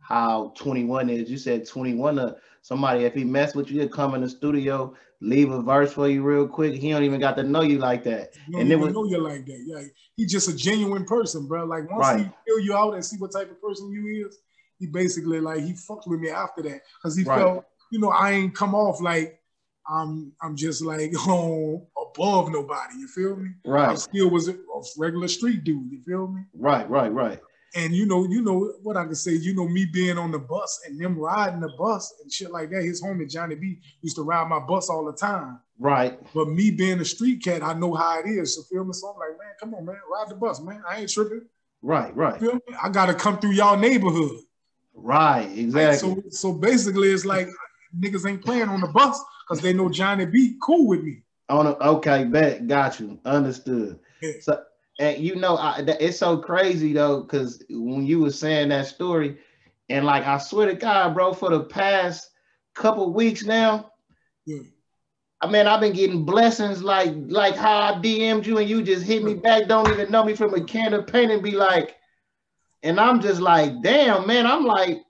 [0.00, 1.30] how 21 is.
[1.30, 4.94] You said 21 uh, somebody if he mess with you, he come in the studio,
[5.20, 6.74] leave a verse for you real quick.
[6.74, 8.32] He don't even got to know you like that.
[8.46, 9.62] He and even was, know you like that.
[9.66, 9.82] Yeah,
[10.16, 11.66] he's just a genuine person, bro.
[11.66, 12.18] Like once right.
[12.20, 14.38] he feel you out and see what type of person you is,
[14.78, 17.38] he basically like he fucked with me after that because he right.
[17.38, 19.38] felt, you know, I ain't come off like
[19.88, 21.86] I'm I'm just like oh
[22.18, 22.98] above nobody.
[22.98, 23.50] You feel me?
[23.64, 23.90] Right.
[23.90, 24.56] I still was a
[24.96, 25.90] regular street dude.
[25.90, 26.42] You feel me?
[26.54, 27.40] Right, right, right.
[27.74, 29.32] And you know, you know what I can say.
[29.32, 32.70] You know, me being on the bus and them riding the bus and shit like
[32.70, 32.82] that.
[32.82, 35.60] His homie Johnny B used to ride my bus all the time.
[35.78, 36.18] Right.
[36.34, 38.56] But me being a street cat, I know how it is.
[38.56, 38.92] So feel me?
[38.94, 40.82] So I'm like, man, come on, man, ride the bus, man.
[40.88, 41.42] I ain't tripping.
[41.82, 42.40] Right, right.
[42.40, 42.60] Feel me?
[42.82, 44.40] I gotta come through y'all neighborhood.
[44.94, 45.98] Right, exactly.
[45.98, 47.48] so, so basically, it's like
[47.96, 51.22] niggas ain't playing on the bus because they know Johnny B cool with me.
[51.50, 53.98] On a, okay, bet, got you, understood.
[54.40, 54.64] So
[54.98, 59.38] and you know, I, it's so crazy though, because when you were saying that story,
[59.88, 62.30] and like I swear to God, bro, for the past
[62.74, 63.92] couple weeks now,
[64.44, 64.62] yeah.
[65.40, 69.04] I mean, I've been getting blessings like like how I DM'd you and you just
[69.04, 71.94] hit me back, don't even know me from a can of paint and be like,
[72.82, 75.02] and I'm just like, damn, man, I'm like,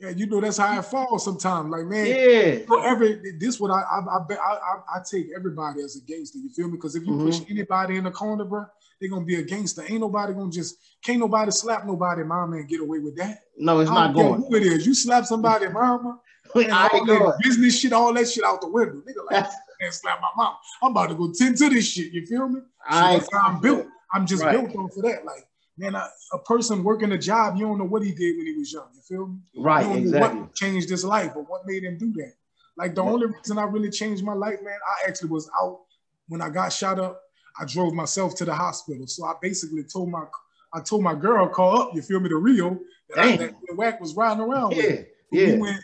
[0.00, 1.70] yeah, you know that's how I fall sometimes.
[1.70, 2.58] Like man, yeah.
[2.66, 6.38] So every this what I I I, I, I take everybody as a gangster.
[6.38, 6.72] You feel me?
[6.72, 7.26] Because if you mm-hmm.
[7.26, 8.66] push anybody in the corner, bro,
[9.00, 9.82] they're gonna be a gangster.
[9.88, 13.44] Ain't nobody gonna just can't nobody slap nobody, mama, and get away with that.
[13.56, 14.42] No, it's not going.
[14.42, 14.86] Who it is?
[14.86, 16.18] You slap somebody, mama.
[16.54, 19.02] Man, all that business shit, all that shit out the window.
[19.06, 19.46] Nigga, like
[19.80, 20.54] and slap my mom.
[20.82, 22.12] I'm about to go tend to this shit.
[22.12, 22.60] You feel me?
[22.88, 23.86] I, that's how I'm built.
[24.12, 24.52] I'm just right.
[24.52, 25.24] built on for that.
[25.24, 28.46] Like, man, I, a person working a job, you don't know what he did when
[28.46, 28.88] he was young.
[28.94, 29.38] You feel me?
[29.56, 30.40] Right, exactly.
[30.40, 32.32] what changed his life or what made him do that.
[32.76, 33.10] Like the right.
[33.10, 35.80] only reason I really changed my life, man, I actually was out
[36.28, 37.20] when I got shot up
[37.58, 39.06] I drove myself to the hospital.
[39.06, 40.24] So I basically told my
[40.72, 44.00] I told my girl, call up, you feel me, the Rio that, I, that Wack
[44.00, 45.06] was riding around yeah, with.
[45.30, 45.46] Yeah.
[45.52, 45.80] We went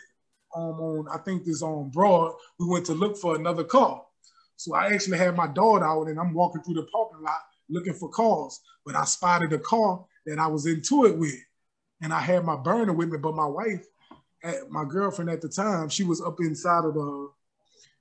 [0.53, 4.03] um, on, I think this on Broad, we went to look for another car.
[4.57, 7.39] So I actually had my daughter out and I'm walking through the parking lot
[7.71, 11.39] looking for cars, but I spotted a car that I was into it with.
[12.01, 13.85] And I had my burner with me, but my wife,
[14.69, 17.29] my girlfriend at the time, she was up inside of the,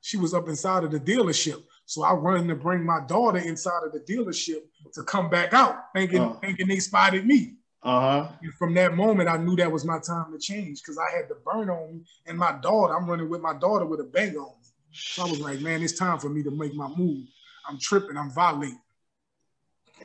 [0.01, 1.63] she was up inside of the dealership.
[1.85, 4.63] So I run to bring my daughter inside of the dealership
[4.95, 7.57] to come back out, thinking uh, thinking they spotted me.
[7.83, 8.29] Uh-huh.
[8.43, 11.29] And from that moment, I knew that was my time to change because I had
[11.29, 12.95] the burn on me and my daughter.
[12.95, 14.69] I'm running with my daughter with a bang on me.
[14.93, 17.27] So I was like, man, it's time for me to make my move.
[17.69, 18.17] I'm tripping.
[18.17, 18.81] I'm violating.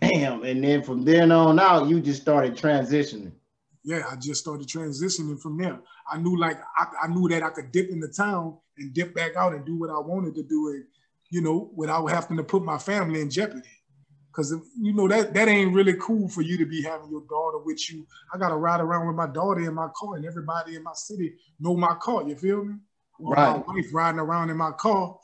[0.02, 0.44] Damn.
[0.44, 3.32] And then from then on out, you just started transitioning.
[3.84, 5.80] Yeah, I just started transitioning from there.
[6.12, 9.14] I knew like I, I knew that I could dip in the town and dip
[9.14, 10.70] back out and do what I wanted to do.
[10.70, 10.86] And
[11.30, 13.70] you know, without having to put my family in jeopardy.
[14.32, 17.60] Cause you know that that ain't really cool for you to be having your daughter
[17.60, 18.06] with you.
[18.34, 21.36] I gotta ride around with my daughter in my car, and everybody in my city
[21.58, 22.28] know my car.
[22.28, 22.76] You feel me?
[23.18, 23.64] Right.
[23.66, 25.18] My wife riding around in my car,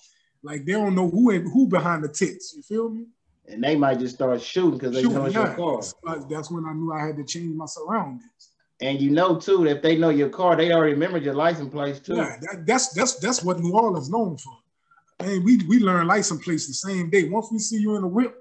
[0.44, 2.54] like they don't know who who behind the tits.
[2.56, 3.08] You feel me?
[3.52, 5.56] And they might just start shooting because they shooting, know it's yeah.
[5.56, 6.26] your car.
[6.30, 8.24] That's when I knew I had to change my surroundings.
[8.82, 11.72] And you know too, that if they know your car, they already remembered your license
[11.72, 12.16] plate too.
[12.16, 14.58] Yeah, that, that's that's that's what New Orleans known for.
[15.22, 17.30] Man, we we learn license plates the same day.
[17.30, 18.36] Once we see you in a whip,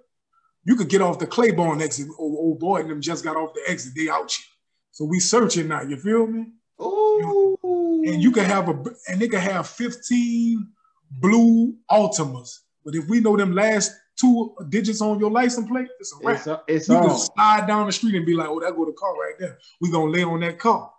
[0.65, 2.09] you could get off the Claiborne exit.
[2.13, 3.93] Oh, old boy and them just got off the exit.
[3.95, 4.45] They out you.
[4.93, 5.83] So we searching now.
[5.83, 6.47] You feel me?
[6.81, 8.03] Ooh.
[8.07, 10.67] And you can have a and they can have 15
[11.11, 12.61] blue Altimas.
[12.85, 16.37] But if we know them last two digits on your license plate, it's a wrap.
[16.37, 17.09] It's, a, it's you on.
[17.09, 19.59] can slide down the street and be like, oh, that go the car right there.
[19.81, 20.93] We gonna lay on that car.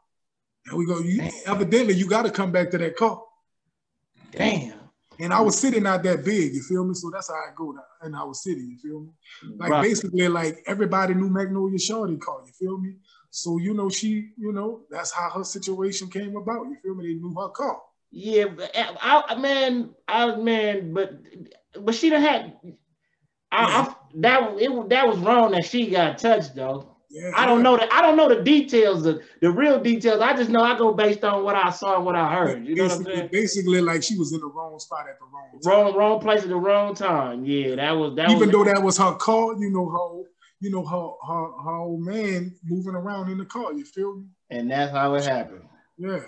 [0.68, 3.22] And we go, you, evidently you gotta come back to that car.
[4.32, 4.74] Damn.
[5.20, 6.96] And I was sitting not that big, you feel me?
[6.96, 9.10] So that's how I go in our city, you feel me?
[9.58, 9.84] Like right.
[9.84, 12.96] basically, like everybody knew Magnolia Shorty called, you feel me?
[13.30, 16.66] So you know, she, you know, that's how her situation came about.
[16.66, 17.08] You feel me?
[17.08, 17.94] They knew her call.
[18.10, 21.14] Yeah, eh, I, man, I man, but
[21.80, 22.58] but she done had.
[23.52, 23.82] I.
[23.82, 26.88] I that it that was wrong that she got touched though.
[27.10, 27.92] Yeah, I don't know that.
[27.92, 30.22] I don't know the details, the, the real details.
[30.22, 32.66] I just know I go based on what I saw and what I heard.
[32.66, 33.30] You know what I'm saying?
[33.34, 35.94] Basically, like she was in the wrong spot at the wrong time.
[35.94, 37.44] wrong wrong place at the wrong time.
[37.44, 38.30] Yeah, that was that.
[38.30, 40.24] Even was, though that was her car, you know how
[40.62, 43.74] you know her her her old man moving around in the car.
[43.74, 44.28] You feel me?
[44.50, 45.68] And that's how it happened.
[45.98, 46.22] Yeah.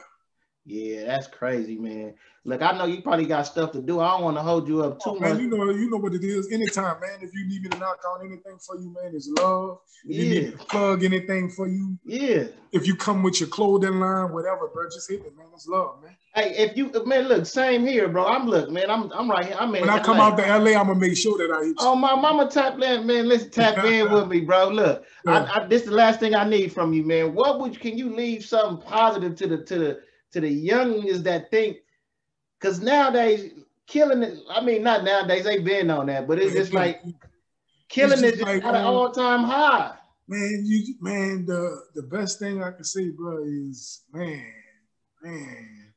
[0.65, 2.13] Yeah, that's crazy, man.
[2.45, 3.99] Look, I know you probably got stuff to do.
[3.99, 5.41] I don't want to hold you up oh, too oh, man, much.
[5.41, 6.51] You know, you know what it is.
[6.51, 7.19] Anytime, man.
[7.21, 9.79] If you need me to knock on anything for you, man, it's love.
[10.05, 10.23] If yeah.
[10.23, 11.97] you need to plug anything for you.
[12.05, 12.45] Yeah.
[12.73, 15.47] If you come with your clothing line, whatever, bro, just hit it, man.
[15.53, 16.15] It's love, man.
[16.35, 18.25] Hey, if you man, look, same here, bro.
[18.25, 18.89] I'm look, man.
[18.89, 19.55] I'm I'm right here.
[19.59, 19.81] I'm in.
[19.81, 21.75] When I come out to LA, I'm gonna make sure that I hit you.
[21.79, 23.27] Oh, my mama tap in, man.
[23.27, 24.69] Let's tap in with me, bro.
[24.69, 25.43] Look, yeah.
[25.43, 27.35] I, I, this is the last thing I need from you, man.
[27.35, 29.99] What would can you leave something positive to the to the
[30.33, 31.77] to the youngest that think,
[32.59, 33.51] because nowadays
[33.87, 34.39] killing it.
[34.49, 37.01] I mean, not nowadays they've been on that, but it's just like
[37.89, 39.95] killing it like, at an all time high.
[40.27, 44.45] Man, you man, the the best thing I can say, bro, is man,
[45.21, 45.93] man,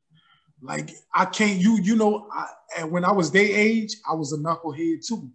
[0.60, 1.60] like I can't.
[1.60, 2.46] You you know, I,
[2.78, 5.30] and when I was their age, I was a knucklehead too.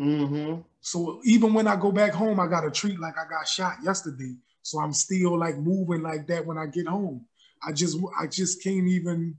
[0.00, 0.62] Mm-hmm.
[0.80, 3.76] So even when I go back home, I got a treat like I got shot
[3.82, 4.36] yesterday.
[4.62, 7.26] So I'm still like moving like that when I get home.
[7.62, 9.36] I just I just can't even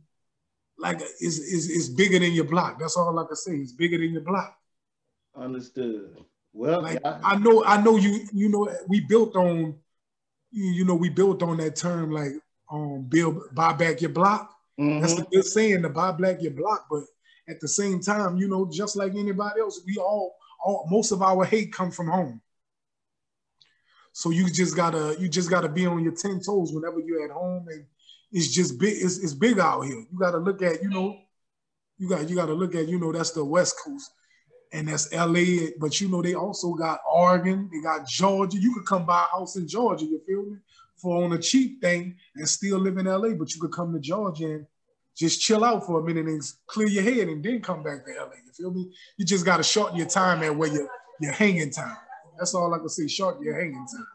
[0.77, 2.79] like it's, it's, it's bigger than your block.
[2.79, 3.55] That's all I can say.
[3.55, 4.55] It's bigger than your block.
[5.35, 6.17] Understood.
[6.53, 9.75] Well, like, I, I know I know you you know we built on
[10.51, 12.33] you know we built on that term like
[12.71, 14.55] um build buy back your block.
[14.79, 15.01] Mm-hmm.
[15.01, 17.03] That's a good saying to buy back your block, but
[17.49, 21.21] at the same time, you know, just like anybody else, we all all most of
[21.21, 22.41] our hate come from home.
[24.13, 27.31] So you just gotta you just gotta be on your ten toes whenever you're at
[27.31, 27.85] home and
[28.31, 28.95] it's just big.
[28.97, 30.05] It's, it's big out here.
[30.11, 31.17] You got to look at, you know,
[31.97, 34.11] you got you got to look at, you know, that's the West Coast,
[34.71, 35.71] and that's L.A.
[35.79, 37.69] But you know, they also got Oregon.
[37.71, 38.57] They got Georgia.
[38.57, 40.05] You could come buy a house in Georgia.
[40.05, 40.57] You feel me?
[40.97, 43.33] For on a cheap thing and still live in L.A.
[43.33, 44.65] But you could come to Georgia and
[45.19, 48.11] just chill out for a minute and clear your head and then come back to
[48.11, 48.35] LA.
[48.45, 48.89] You feel me?
[49.17, 51.97] You just gotta shorten your time at where you're hanging time.
[52.37, 53.07] That's all I can say.
[53.07, 54.07] Shorten your hanging time.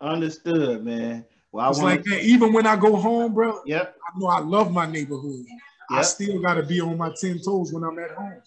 [0.00, 1.24] Understood, man.
[1.52, 2.22] Well, I it's like that.
[2.22, 3.60] Even when I go home, bro.
[3.66, 3.96] Yep.
[4.06, 5.44] I know I love my neighborhood.
[5.46, 5.58] Yep.
[5.90, 8.40] I still got to be on my ten toes when I'm at home.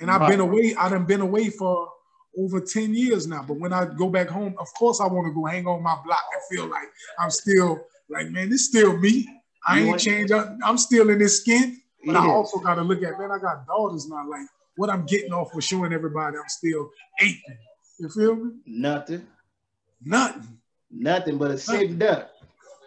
[0.00, 0.30] And I've right.
[0.30, 0.74] been away.
[0.78, 1.88] I done been away for
[2.36, 3.44] over 10 years now.
[3.46, 5.96] But when I go back home, of course I want to go hang on my
[6.04, 9.26] block and feel like I'm still like, man, this still me.
[9.66, 10.32] I ain't changed.
[10.32, 10.56] Up.
[10.62, 11.80] I'm still in this skin.
[12.04, 12.20] But yeah.
[12.20, 14.28] I also got to look at, man, I got daughters now.
[14.28, 14.46] Like
[14.76, 17.58] what I'm getting off for showing everybody I'm still aching.
[17.98, 18.52] You feel me?
[18.66, 19.26] Nothing.
[20.04, 20.58] Nothing.
[20.90, 22.30] Nothing but a sitting duck.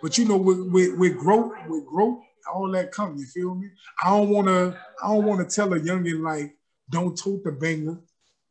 [0.01, 2.19] But you know, with, with, with growth, with growth,
[2.53, 3.15] all that come.
[3.17, 3.69] You feel me?
[4.03, 6.55] I don't wanna, I don't wanna tell a youngin like,
[6.89, 7.99] don't tote the banger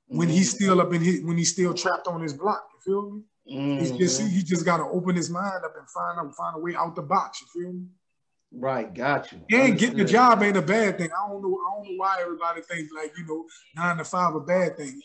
[0.06, 0.36] when mm-hmm.
[0.36, 2.68] he's still up in his, when he's still trapped on his block.
[2.74, 3.22] You feel me?
[3.50, 3.78] Mm-hmm.
[3.80, 6.74] He's just he just gotta open his mind up and find out, find a way
[6.74, 7.40] out the box.
[7.40, 7.86] You feel me?
[8.52, 9.38] Right, got you.
[9.50, 9.78] And Understood.
[9.78, 11.10] getting a job ain't a bad thing.
[11.12, 11.58] I don't know.
[11.58, 13.44] I don't know why everybody thinks like you know
[13.76, 15.00] nine to five a bad thing.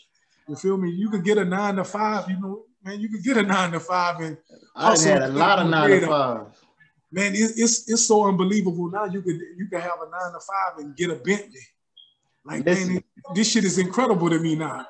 [0.48, 0.90] You feel me?
[0.90, 2.28] You can get a nine to five.
[2.28, 4.36] You know, man, you could get a nine to five and
[4.76, 6.58] I had a lot of nine to fives.
[7.10, 8.90] Man, it's, it's it's so unbelievable.
[8.90, 11.60] Now you could you can have a nine to five and get a Bentley.
[12.44, 13.02] Like man,
[13.34, 14.86] this shit is incredible to me now.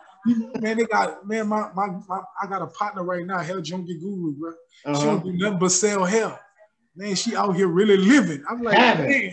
[0.58, 3.98] Man, they got man, my, my, my I got a partner right now, Hell Junkie
[3.98, 4.50] Guru, bro.
[4.50, 4.98] Uh-huh.
[4.98, 6.40] She don't do nothing but sell hell.
[6.96, 8.42] Man, she out here really living.
[8.48, 9.32] I'm like, damn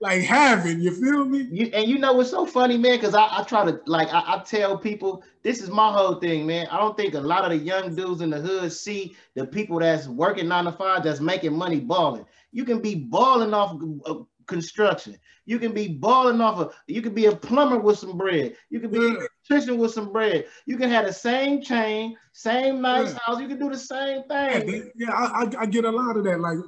[0.00, 0.80] like having.
[0.80, 1.46] You feel me?
[1.50, 2.96] You, and you know what's so funny, man?
[2.96, 6.46] Because I, I try to like I, I, tell people this is my whole thing,
[6.46, 6.66] man.
[6.70, 9.78] I don't think a lot of the young dudes in the hood see the people
[9.78, 12.24] that's working nine to five that's making money balling.
[12.52, 15.16] You can be balling off of construction.
[15.44, 16.74] You can be balling off of.
[16.86, 18.56] You can be a plumber with some bread.
[18.70, 19.08] You can be yeah.
[19.08, 20.46] an electrician with some bread.
[20.64, 23.18] You can have the same chain, same nice yeah.
[23.24, 23.40] house.
[23.40, 24.90] You can do the same thing.
[24.96, 26.40] Yeah, I, I, I get a lot of that.
[26.40, 26.58] Like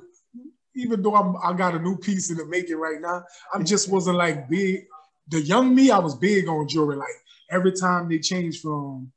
[0.75, 3.91] even though I'm, I got a new piece in the making right now, I just
[3.91, 4.85] wasn't like big.
[5.29, 6.97] The young me, I was big on jewelry.
[6.97, 7.09] Like
[7.51, 9.13] every time they changed from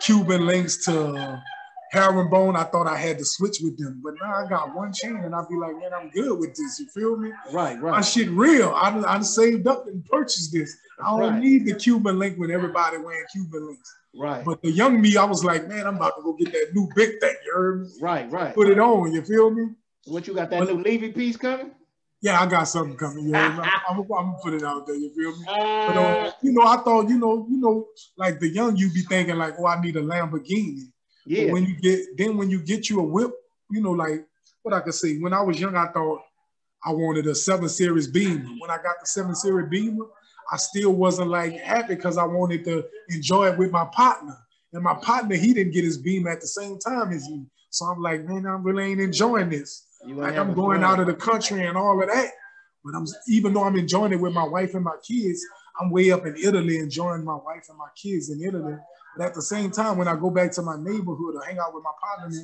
[0.00, 1.40] Cuban links to
[1.92, 4.00] herringbone, I thought I had to switch with them.
[4.02, 6.80] But now I got one chain and I'll be like, man, I'm good with this.
[6.80, 7.30] You feel me?
[7.52, 7.92] Right, right.
[7.92, 8.70] My shit real.
[8.74, 10.76] I, I saved up and purchased this.
[11.04, 11.42] I don't right.
[11.42, 13.94] need the Cuban link when everybody wearing Cuban links.
[14.14, 14.44] Right.
[14.44, 16.88] But the young me, I was like, man, I'm about to go get that new
[16.94, 17.34] big thing.
[17.44, 17.88] You heard me?
[18.00, 18.54] Right, right.
[18.54, 19.12] Put it on.
[19.12, 19.68] You feel me?
[20.06, 21.72] What you got that new Levee piece coming?
[22.20, 23.28] Yeah, I got something coming.
[23.28, 24.96] Yeah, I'm, I'm, I'm, gonna put it out there.
[24.96, 25.44] You feel me?
[25.48, 28.90] Uh, but uh, you know, I thought you know, you know, like the young you
[28.90, 30.84] be thinking like, oh, I need a Lamborghini.
[31.26, 31.44] Yeah.
[31.44, 33.32] But when you get then when you get you a whip,
[33.70, 34.26] you know, like
[34.62, 35.18] what I could say.
[35.18, 36.20] When I was young, I thought
[36.84, 38.48] I wanted a seven series Beamer.
[38.58, 40.06] When I got the seven series Beamer,
[40.50, 44.36] I still wasn't like happy because I wanted to enjoy it with my partner.
[44.72, 47.46] And my partner, he didn't get his beam at the same time as me.
[47.70, 49.86] So I'm like, man, I really ain't enjoying this.
[50.06, 52.30] Like I'm going out of the country and all of that.
[52.84, 55.44] But I'm even though I'm enjoying it with my wife and my kids,
[55.80, 58.74] I'm way up in Italy enjoying my wife and my kids in Italy.
[59.16, 61.74] But at the same time, when I go back to my neighborhood or hang out
[61.74, 62.36] with my partner,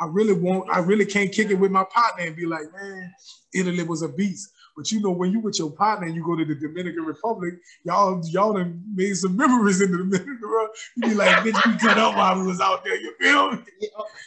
[0.00, 3.12] I really won't, I really can't kick it with my partner and be like, man,
[3.54, 4.48] Italy was a beast.
[4.78, 7.54] But you know, when you with your partner and you go to the Dominican Republic,
[7.82, 10.70] y'all y'all done made some memories in the Dominican Republic.
[10.94, 12.94] You be like, bitch, we cut up while we was out there.
[12.94, 13.58] You feel me?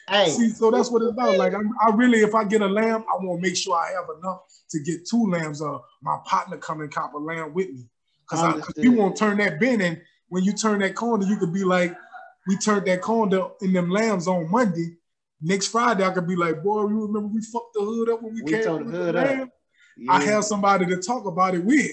[0.10, 0.30] Hey.
[0.30, 1.38] See, so that's what it's about.
[1.38, 3.92] Like, I'm, I really, if I get a lamb, I want to make sure I
[3.94, 4.42] have enough
[4.72, 5.62] to get two lambs.
[5.62, 7.86] Uh, my partner come and cop a lamb with me,
[8.30, 9.80] because you won't turn that bin.
[9.80, 11.96] And when you turn that corner, you could be like,
[12.46, 14.98] we turned that corner in them lambs on Monday.
[15.42, 18.34] Next Friday, I could be like, boy, you remember we fucked the hood up when
[18.34, 19.50] we, we came the hood the up.
[19.98, 20.14] Yeah.
[20.14, 21.92] I have somebody to talk about it with.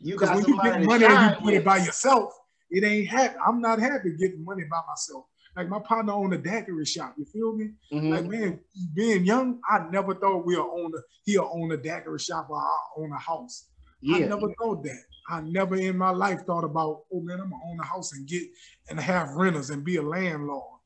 [0.00, 1.54] You got when you get money and you put with.
[1.54, 2.32] it by yourself,
[2.70, 3.36] it ain't happy.
[3.46, 5.24] I'm not happy getting money by myself.
[5.56, 7.14] Like my partner owned a daiquiri shop.
[7.16, 7.70] You feel me?
[7.92, 8.10] Mm-hmm.
[8.10, 8.60] Like man,
[8.94, 13.02] being young, I never thought we'll own a he'll own a daiquiri shop or I'll
[13.02, 13.68] own a house.
[14.00, 14.16] Yeah.
[14.16, 15.02] I never thought that.
[15.28, 18.26] I never in my life thought about, oh man, I'm gonna own a house and
[18.26, 18.42] get
[18.90, 20.80] and have renters and be a landlord.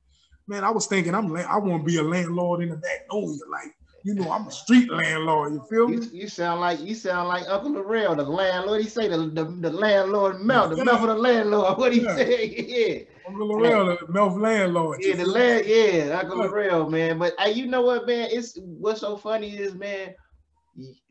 [0.47, 3.41] Man, I was thinking I'm I want to be a landlord in the Magnolia.
[3.51, 3.75] Like
[4.05, 5.55] you know, I'm a street landlord.
[5.55, 5.97] You feel me?
[5.97, 8.83] You, you sound like you sound like Uncle Larrell, the landlord.
[8.83, 11.79] He say the the, the landlord mouth, the mouth of the landlord.
[11.79, 12.17] What he yeah.
[12.17, 12.65] say?
[12.69, 13.05] yeah.
[13.27, 14.99] Uncle Larrell, the mouth landlord.
[15.03, 15.67] Yeah, the land.
[15.67, 16.51] Yeah, Uncle yeah.
[16.51, 17.19] Larrell, man.
[17.19, 18.29] But hey, you know what, man?
[18.31, 20.15] It's what's so funny is, man,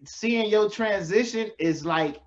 [0.06, 2.22] seeing your transition is like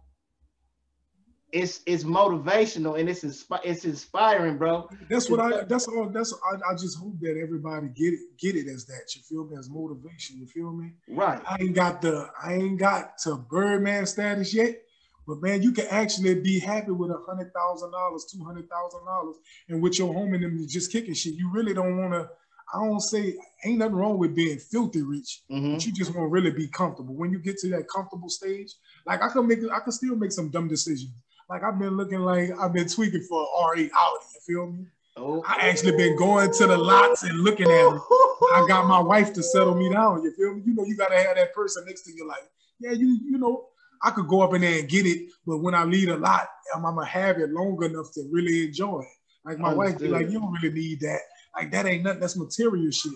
[1.52, 4.88] it's it's motivational and it's inspi- it's inspiring, bro.
[5.08, 8.56] That's what I that's all that's I, I just hope that everybody get it get
[8.56, 9.14] it as that.
[9.14, 9.56] You feel me?
[9.56, 10.38] As motivation.
[10.38, 10.92] You feel me?
[11.08, 11.40] Right.
[11.46, 14.82] I ain't got the I ain't got to Birdman status yet.
[15.26, 19.04] But man, you can actually be happy with a hundred thousand dollars, two hundred thousand
[19.04, 19.36] dollars,
[19.68, 21.34] and with your home and them just kicking shit.
[21.34, 22.28] You really don't want to.
[22.72, 25.74] I don't say ain't nothing wrong with being filthy rich, mm-hmm.
[25.74, 27.14] but you just want to really be comfortable.
[27.14, 28.74] When you get to that comfortable stage,
[29.06, 31.12] like I can make, I can still make some dumb decisions.
[31.50, 34.24] Like I've been looking like I've been tweaking for R8 Audi.
[34.34, 34.86] You feel me?
[35.16, 35.42] Oh.
[35.46, 38.00] I actually been going to the lots and looking at them.
[38.54, 40.22] I got my wife to settle me down.
[40.22, 40.62] You feel me?
[40.64, 42.26] You know, you gotta have that person next to you.
[42.26, 42.48] Like,
[42.78, 43.66] yeah, you you know,
[44.00, 46.48] I could go up in there and get it, but when I lead a lot,
[46.74, 49.08] um, I'm, I'm gonna have it long enough to really enjoy it.
[49.44, 51.20] Like my wife be like, you don't really need that.
[51.56, 52.20] Like that ain't nothing.
[52.20, 53.12] That's material shit.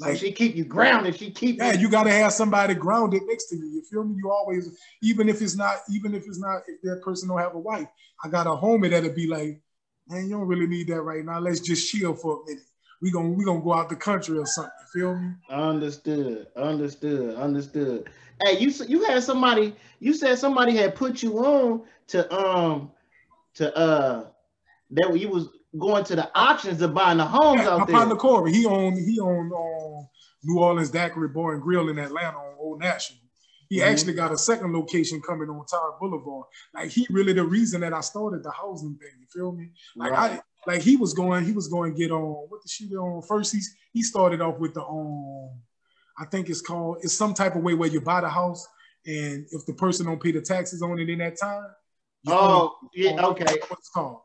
[0.00, 1.14] Like so she keep you grounded.
[1.16, 1.74] She keep yeah.
[1.74, 3.66] You, you got to have somebody grounded next to you.
[3.66, 4.14] You feel me?
[4.16, 7.54] You always, even if it's not, even if it's not, if that person don't have
[7.54, 7.86] a wife,
[8.24, 9.60] I got a homie that'll be like,
[10.08, 11.38] man, you don't really need that right now.
[11.38, 12.64] Let's just chill for a minute.
[13.02, 14.72] We gonna we gonna go out the country or something.
[14.94, 15.32] You feel me?
[15.50, 16.46] Understood.
[16.56, 17.34] Understood.
[17.36, 18.10] Understood.
[18.42, 19.74] Hey, you you had somebody.
[19.98, 22.90] You said somebody had put you on to um
[23.54, 24.24] to uh
[24.92, 25.48] that you was
[25.78, 27.94] going to the auctions of buying the homes yeah, out my there.
[27.94, 29.89] My partner Corey, he owned he owned um,
[30.42, 33.20] New Orleans Daiquiri Bar and Grill in Atlanta on Old National.
[33.68, 33.92] He mm-hmm.
[33.92, 36.46] actually got a second location coming on Tower Boulevard.
[36.74, 39.20] Like he really the reason that I started the housing thing.
[39.20, 39.70] You feel me?
[39.96, 40.32] Like right.
[40.32, 43.22] I like he was going he was going to get on what the shit on
[43.22, 43.52] first.
[43.52, 45.50] He's he started off with the um
[46.18, 48.66] I think it's called it's some type of way where you buy the house
[49.06, 51.66] and if the person don't pay the taxes on it in that time.
[52.26, 53.46] Oh yeah, okay.
[53.68, 54.22] What's called?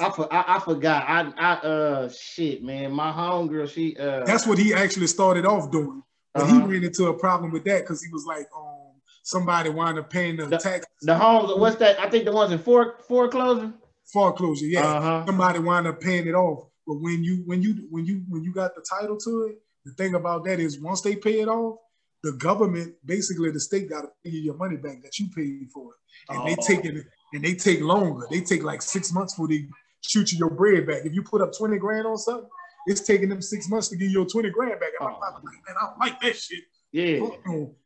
[0.00, 1.04] I, for, I, I forgot.
[1.08, 2.92] I I uh shit, man.
[2.92, 6.02] My homegirl, she uh that's what he actually started off doing.
[6.34, 6.66] But uh-huh.
[6.66, 10.10] he ran into a problem with that because he was like, um, somebody wound up
[10.10, 10.86] paying the, the tax.
[11.02, 11.98] The homes, what's that?
[11.98, 13.72] I think the ones in fore, foreclosure.
[14.12, 14.86] Foreclosure, yeah.
[14.86, 15.26] Uh-huh.
[15.26, 16.68] Somebody wound up paying it off.
[16.86, 19.92] But when you when you when you when you got the title to it, the
[19.92, 21.78] thing about that is once they pay it off,
[22.22, 25.68] the government, basically the state got to pay you your money back that you paid
[25.72, 26.32] for it.
[26.32, 26.44] And oh.
[26.46, 28.26] they take it and they take longer.
[28.30, 29.66] They take like six months for they
[30.00, 31.04] shoot you your bread back.
[31.04, 32.48] If you put up 20 grand on something,
[32.86, 34.90] it's taking them six months to give you your 20 grand back.
[35.00, 35.14] And oh.
[35.14, 36.64] I'm like, man, I don't like that shit.
[36.92, 37.26] Yeah.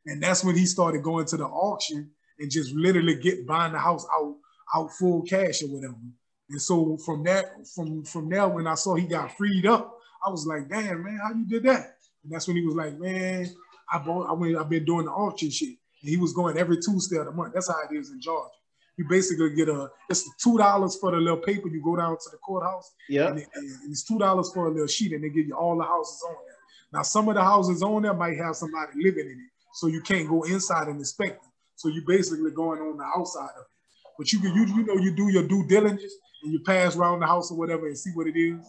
[0.07, 3.79] And that's when he started going to the auction and just literally get buying the
[3.79, 4.37] house out
[4.75, 5.97] out full cash or whatever.
[6.49, 10.31] And so from that, from from there, when I saw he got freed up, I
[10.31, 11.97] was like, damn, man, how you did that?
[12.23, 13.51] And that's when he was like, man,
[13.93, 15.77] I bought, I went, I've been doing the auction shit.
[16.01, 17.55] And he was going every Tuesday of the month.
[17.55, 18.51] That's how it is in Georgia
[18.97, 21.69] you basically get a it's two dollars for the little paper.
[21.69, 22.93] You go down to the courthouse.
[23.09, 23.29] Yeah.
[23.29, 25.85] And, and, it's two dollars for a little sheet, and they give you all the
[25.85, 26.57] houses on there.
[26.93, 30.03] Now, some of the houses on there might have somebody living in it, so you
[30.03, 31.51] can't go inside and inspect it.
[31.77, 33.73] So you're basically going on the outside of it.
[34.19, 36.13] But you can you, you know you do your due diligence
[36.43, 38.65] and you pass around the house or whatever and see what it is.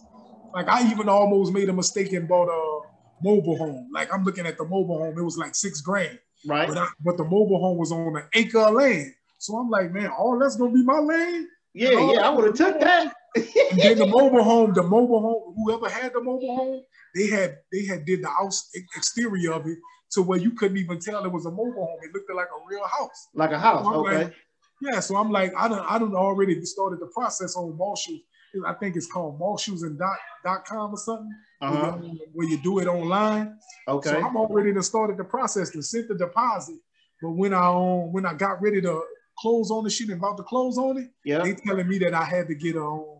[0.54, 2.80] Like I even almost made a mistake and bought a
[3.22, 3.90] mobile home.
[3.92, 6.18] Like I'm looking at the mobile home, it was like six grand.
[6.46, 6.68] Right.
[6.68, 9.14] But, I, but the mobile home was on an acre of land.
[9.44, 11.46] So I'm like, man, all that's gonna be my land.
[11.74, 13.14] Yeah, yeah, I would have took that.
[13.36, 16.82] and then the mobile home, the mobile home, whoever had the mobile home,
[17.14, 19.76] they had they had did the house exterior of it
[20.12, 21.98] to where you couldn't even tell it was a mobile home.
[22.02, 23.28] It looked like a real house.
[23.34, 23.84] Like a house.
[23.84, 24.24] So okay.
[24.24, 24.34] Like,
[24.80, 28.18] yeah, so I'm like, I don't I don't already started the process on Marshall.
[28.66, 31.30] I think it's called Marshalls and dot, dot com or something.
[31.60, 31.92] Uh-huh.
[31.92, 33.58] Where, you, where, you, do it online.
[33.88, 34.10] Okay.
[34.10, 36.76] So I'm already started the process to send the deposit.
[37.20, 39.02] But when I um, when I got ready to
[39.38, 41.42] close on the shit and about to close on it, yeah.
[41.42, 43.18] they telling me that I had to get a, um,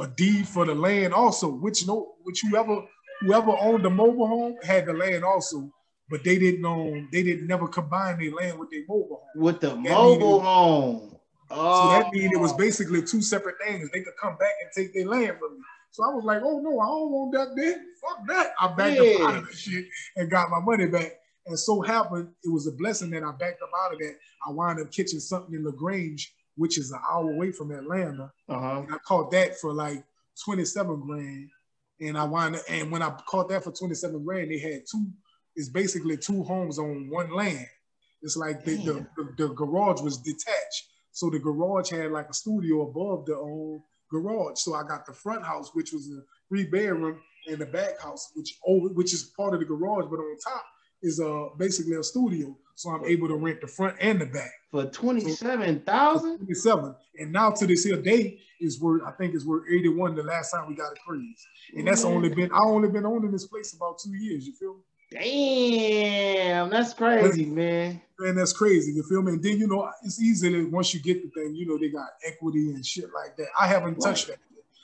[0.00, 2.84] a deed for the land also, which no which whoever
[3.20, 5.72] whoever owned the mobile home had the land also
[6.12, 9.42] but they didn't own, they didn't never combine their land with their mobile home.
[9.42, 11.16] With the that mobile home.
[11.50, 11.82] Oh.
[11.82, 13.88] So that means it was basically two separate things.
[13.90, 15.64] They could come back and take their land from me.
[15.90, 17.86] So I was like, oh no, I don't want that then.
[18.00, 18.52] Fuck that.
[18.60, 19.24] I backed yeah.
[19.24, 19.86] up out of the shit
[20.16, 21.12] and got my money back.
[21.46, 24.16] And so happened, it was a blessing that I backed up out of that.
[24.46, 28.30] I wound up catching something in LaGrange, which is an hour away from Atlanta.
[28.48, 28.82] Uh-huh.
[28.82, 30.04] And I caught that for like
[30.44, 31.48] 27 grand.
[32.00, 35.06] And I wound up, and when I caught that for 27 grand, they had two
[35.54, 37.66] it's basically two homes on one land.
[38.22, 40.88] It's like the, the, the, the, garage was detached.
[41.10, 44.58] So the garage had like a studio above the old garage.
[44.58, 48.30] So I got the front house, which was a three bedroom, and the back house,
[48.34, 50.64] which over, which is part of the garage, but on top
[51.02, 52.56] is uh basically a studio.
[52.74, 56.38] So I'm able to rent the front and the back for twenty seven thousand.
[56.38, 59.88] Twenty seven, and now to this here day is worth I think it's worth eighty
[59.88, 60.14] one.
[60.14, 61.46] The last time we got a cruise,
[61.76, 64.46] and that's only been I only been owning this place about two years.
[64.46, 64.80] You feel me?
[65.12, 68.00] Damn, that's crazy, man.
[68.18, 68.92] Man, that's crazy.
[68.92, 69.32] You feel me?
[69.32, 72.08] And then you know, it's easy once you get the thing, you know, they got
[72.26, 73.48] equity and shit like that.
[73.60, 74.02] I haven't right.
[74.02, 74.38] touched that.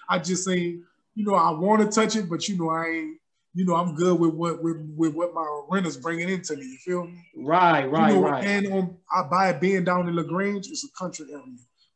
[0.09, 0.79] I just say,
[1.14, 3.19] you know, I want to touch it, but you know, I ain't.
[3.55, 6.64] You know, I'm good with what with, with what my renters bringing into me.
[6.64, 7.24] You feel me?
[7.36, 8.44] Right, right, you know, right.
[8.44, 10.68] And um, I buy it being down in Lagrange.
[10.68, 11.44] It's a country area.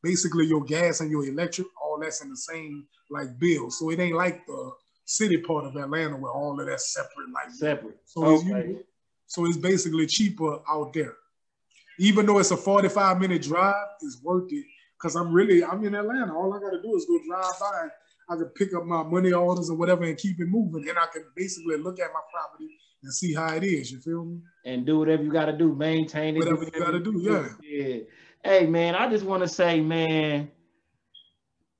[0.03, 3.71] Basically, your gas and your electric, all that's in the same like bill.
[3.71, 4.73] So it ain't like the
[5.05, 7.99] city part of Atlanta where all of that's separate, like separate.
[8.07, 8.71] So okay.
[8.71, 8.85] it's
[9.27, 11.15] so it's basically cheaper out there.
[11.99, 14.65] Even though it's a 45 minute drive, it's worth it
[14.99, 16.35] because I'm really I'm in Atlanta.
[16.35, 17.89] All I gotta do is go drive by.
[18.31, 20.89] I can pick up my money orders or whatever and keep it moving.
[20.89, 22.69] And I can basically look at my property
[23.03, 23.91] and see how it is.
[23.91, 24.41] You feel me?
[24.65, 26.39] And do whatever you gotta do, maintain it.
[26.39, 27.49] Whatever you gotta do, yeah.
[27.63, 27.97] Yeah.
[28.45, 30.51] Hey man, I just want to say, man,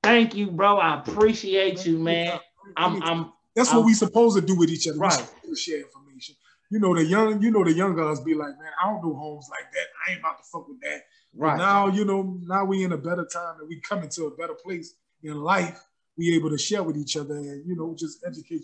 [0.01, 0.77] thank you, bro.
[0.77, 2.39] I appreciate you, man.
[2.77, 4.97] I'm, I'm that's I'm, what we supposed to do with each other.
[4.97, 5.33] Right.
[5.47, 6.35] We share information.
[6.69, 9.13] You know, the young, you know, the young guys be like, man, I don't do
[9.13, 9.85] homes like that.
[10.07, 11.01] I ain't about to fuck with that.
[11.35, 11.57] Right.
[11.57, 14.35] But now, you know, now we in a better time and we coming to a
[14.35, 15.83] better place in life.
[16.17, 18.61] We able to share with each other and you know just educate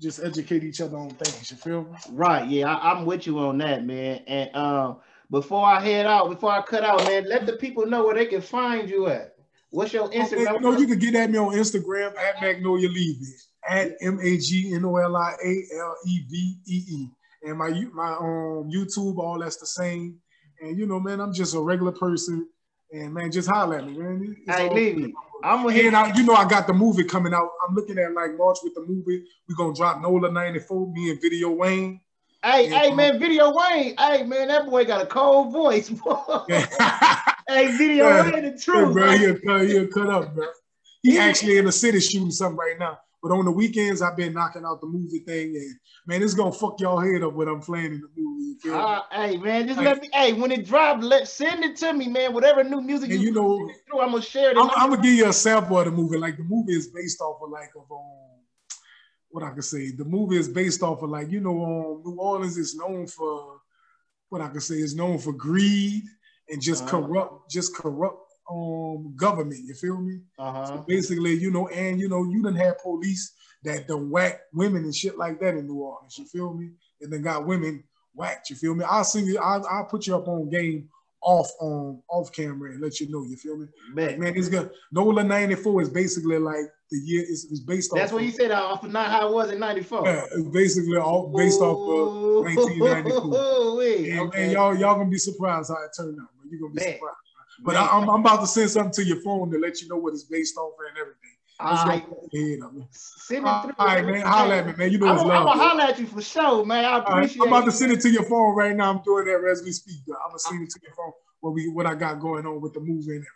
[0.00, 1.50] just educate each other on things.
[1.50, 1.96] You feel me?
[2.10, 2.48] Right.
[2.48, 4.22] Yeah, I, am with you on that, man.
[4.26, 8.04] And um, before I head out, before I cut out, man, let the people know
[8.04, 9.34] where they can find you at.
[9.70, 10.54] What's your Instagram?
[10.54, 13.26] Okay, no, you can get at me on Instagram at Magnolia Levee
[13.68, 17.08] at M A G N O L I A L E V E E.
[17.44, 20.18] And my my um YouTube, all that's the same.
[20.60, 22.48] And you know, man, I'm just a regular person.
[22.92, 24.36] And man, just holler at me, man.
[24.46, 25.12] It's hey, Levee,
[25.44, 27.48] I'm gonna and I, you know, I got the movie coming out.
[27.66, 29.24] I'm looking at like March with the movie.
[29.48, 32.00] We're gonna drop Nola 94, me and Video Wayne.
[32.42, 33.94] Hey, and, hey, um, man, Video Wayne.
[33.96, 35.88] Hey, man, that boy got a cold voice.
[37.48, 38.30] hey, Video yeah.
[38.30, 38.88] Wayne, the truth.
[38.88, 40.46] Hey, bro, he'll cut, he'll cut up, bro.
[41.02, 42.98] He actually in the city shooting something right now.
[43.22, 45.74] But on the weekends, I've been knocking out the movie thing, and
[46.06, 48.70] man, it's gonna fuck y'all head up when I'm playing in the movie.
[48.72, 50.08] Uh, hey man, just like, let me.
[50.12, 52.32] Hey, when it drops, let send it to me, man.
[52.32, 54.56] Whatever new music you, you know, through, I'm gonna share it.
[54.56, 56.16] I'm, I'm, gonna give you a sample of the movie.
[56.16, 58.40] Like the movie is based off of like of um,
[59.28, 59.90] what I can say.
[59.90, 63.60] The movie is based off of like you know, um, New Orleans is known for
[64.30, 66.04] what I can say is known for greed
[66.48, 67.02] and just uh-huh.
[67.02, 69.60] corrupt, just corrupt um government.
[69.64, 70.20] You feel me?
[70.38, 70.66] Uh-huh.
[70.66, 73.32] So basically, you know, and you know, you didn't have police
[73.64, 76.18] that don't whack women and shit like that in New Orleans.
[76.18, 76.70] You feel me?
[77.00, 77.84] And then got women
[78.14, 78.50] whacked.
[78.50, 78.84] You feel me?
[78.88, 79.38] I'll sing you.
[79.38, 80.88] I'll, I'll put you up on game
[81.22, 83.24] off on off camera and let you know.
[83.24, 83.66] You feel me?
[83.92, 84.70] Man, like, man, it's good.
[84.90, 87.98] Nola '94 is basically like the year is, is based off.
[87.98, 90.06] That's what you said off of not how it was in '94.
[90.06, 91.64] Yeah, it's basically all based Ooh.
[91.64, 93.82] off of 1994.
[93.82, 94.42] and, okay.
[94.44, 96.28] and y'all y'all gonna be surprised how it turned out.
[96.40, 96.94] But you're gonna be man.
[96.94, 97.16] surprised.
[97.62, 99.88] But I, am I'm, I'm about to send something to your phone to let you
[99.88, 101.30] know what it's based off and everything.
[101.60, 102.04] All right.
[102.92, 103.72] Send it through.
[103.78, 104.22] All right, man.
[104.22, 104.90] Holla at me, man.
[104.90, 105.46] You know it's I'm, love.
[105.46, 106.84] I'm gonna holler at you for sure, man.
[106.84, 107.46] I appreciate right.
[107.48, 108.90] I'm about to send it to your phone right now.
[108.90, 110.00] I'm doing that as we speak.
[110.08, 112.72] I'm gonna send it to your phone what we what I got going on with
[112.74, 113.26] the movie and everything.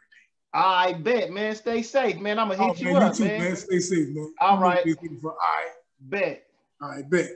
[0.55, 1.55] I bet, man.
[1.55, 2.39] Stay safe, man.
[2.39, 3.41] I'm gonna oh, hit oh, you man, up, you too, man.
[3.41, 3.57] man.
[3.57, 4.35] Stay safe, man.
[4.41, 4.87] All right.
[4.87, 5.71] All right.
[6.01, 6.47] Bet.
[6.81, 7.31] All right, bet.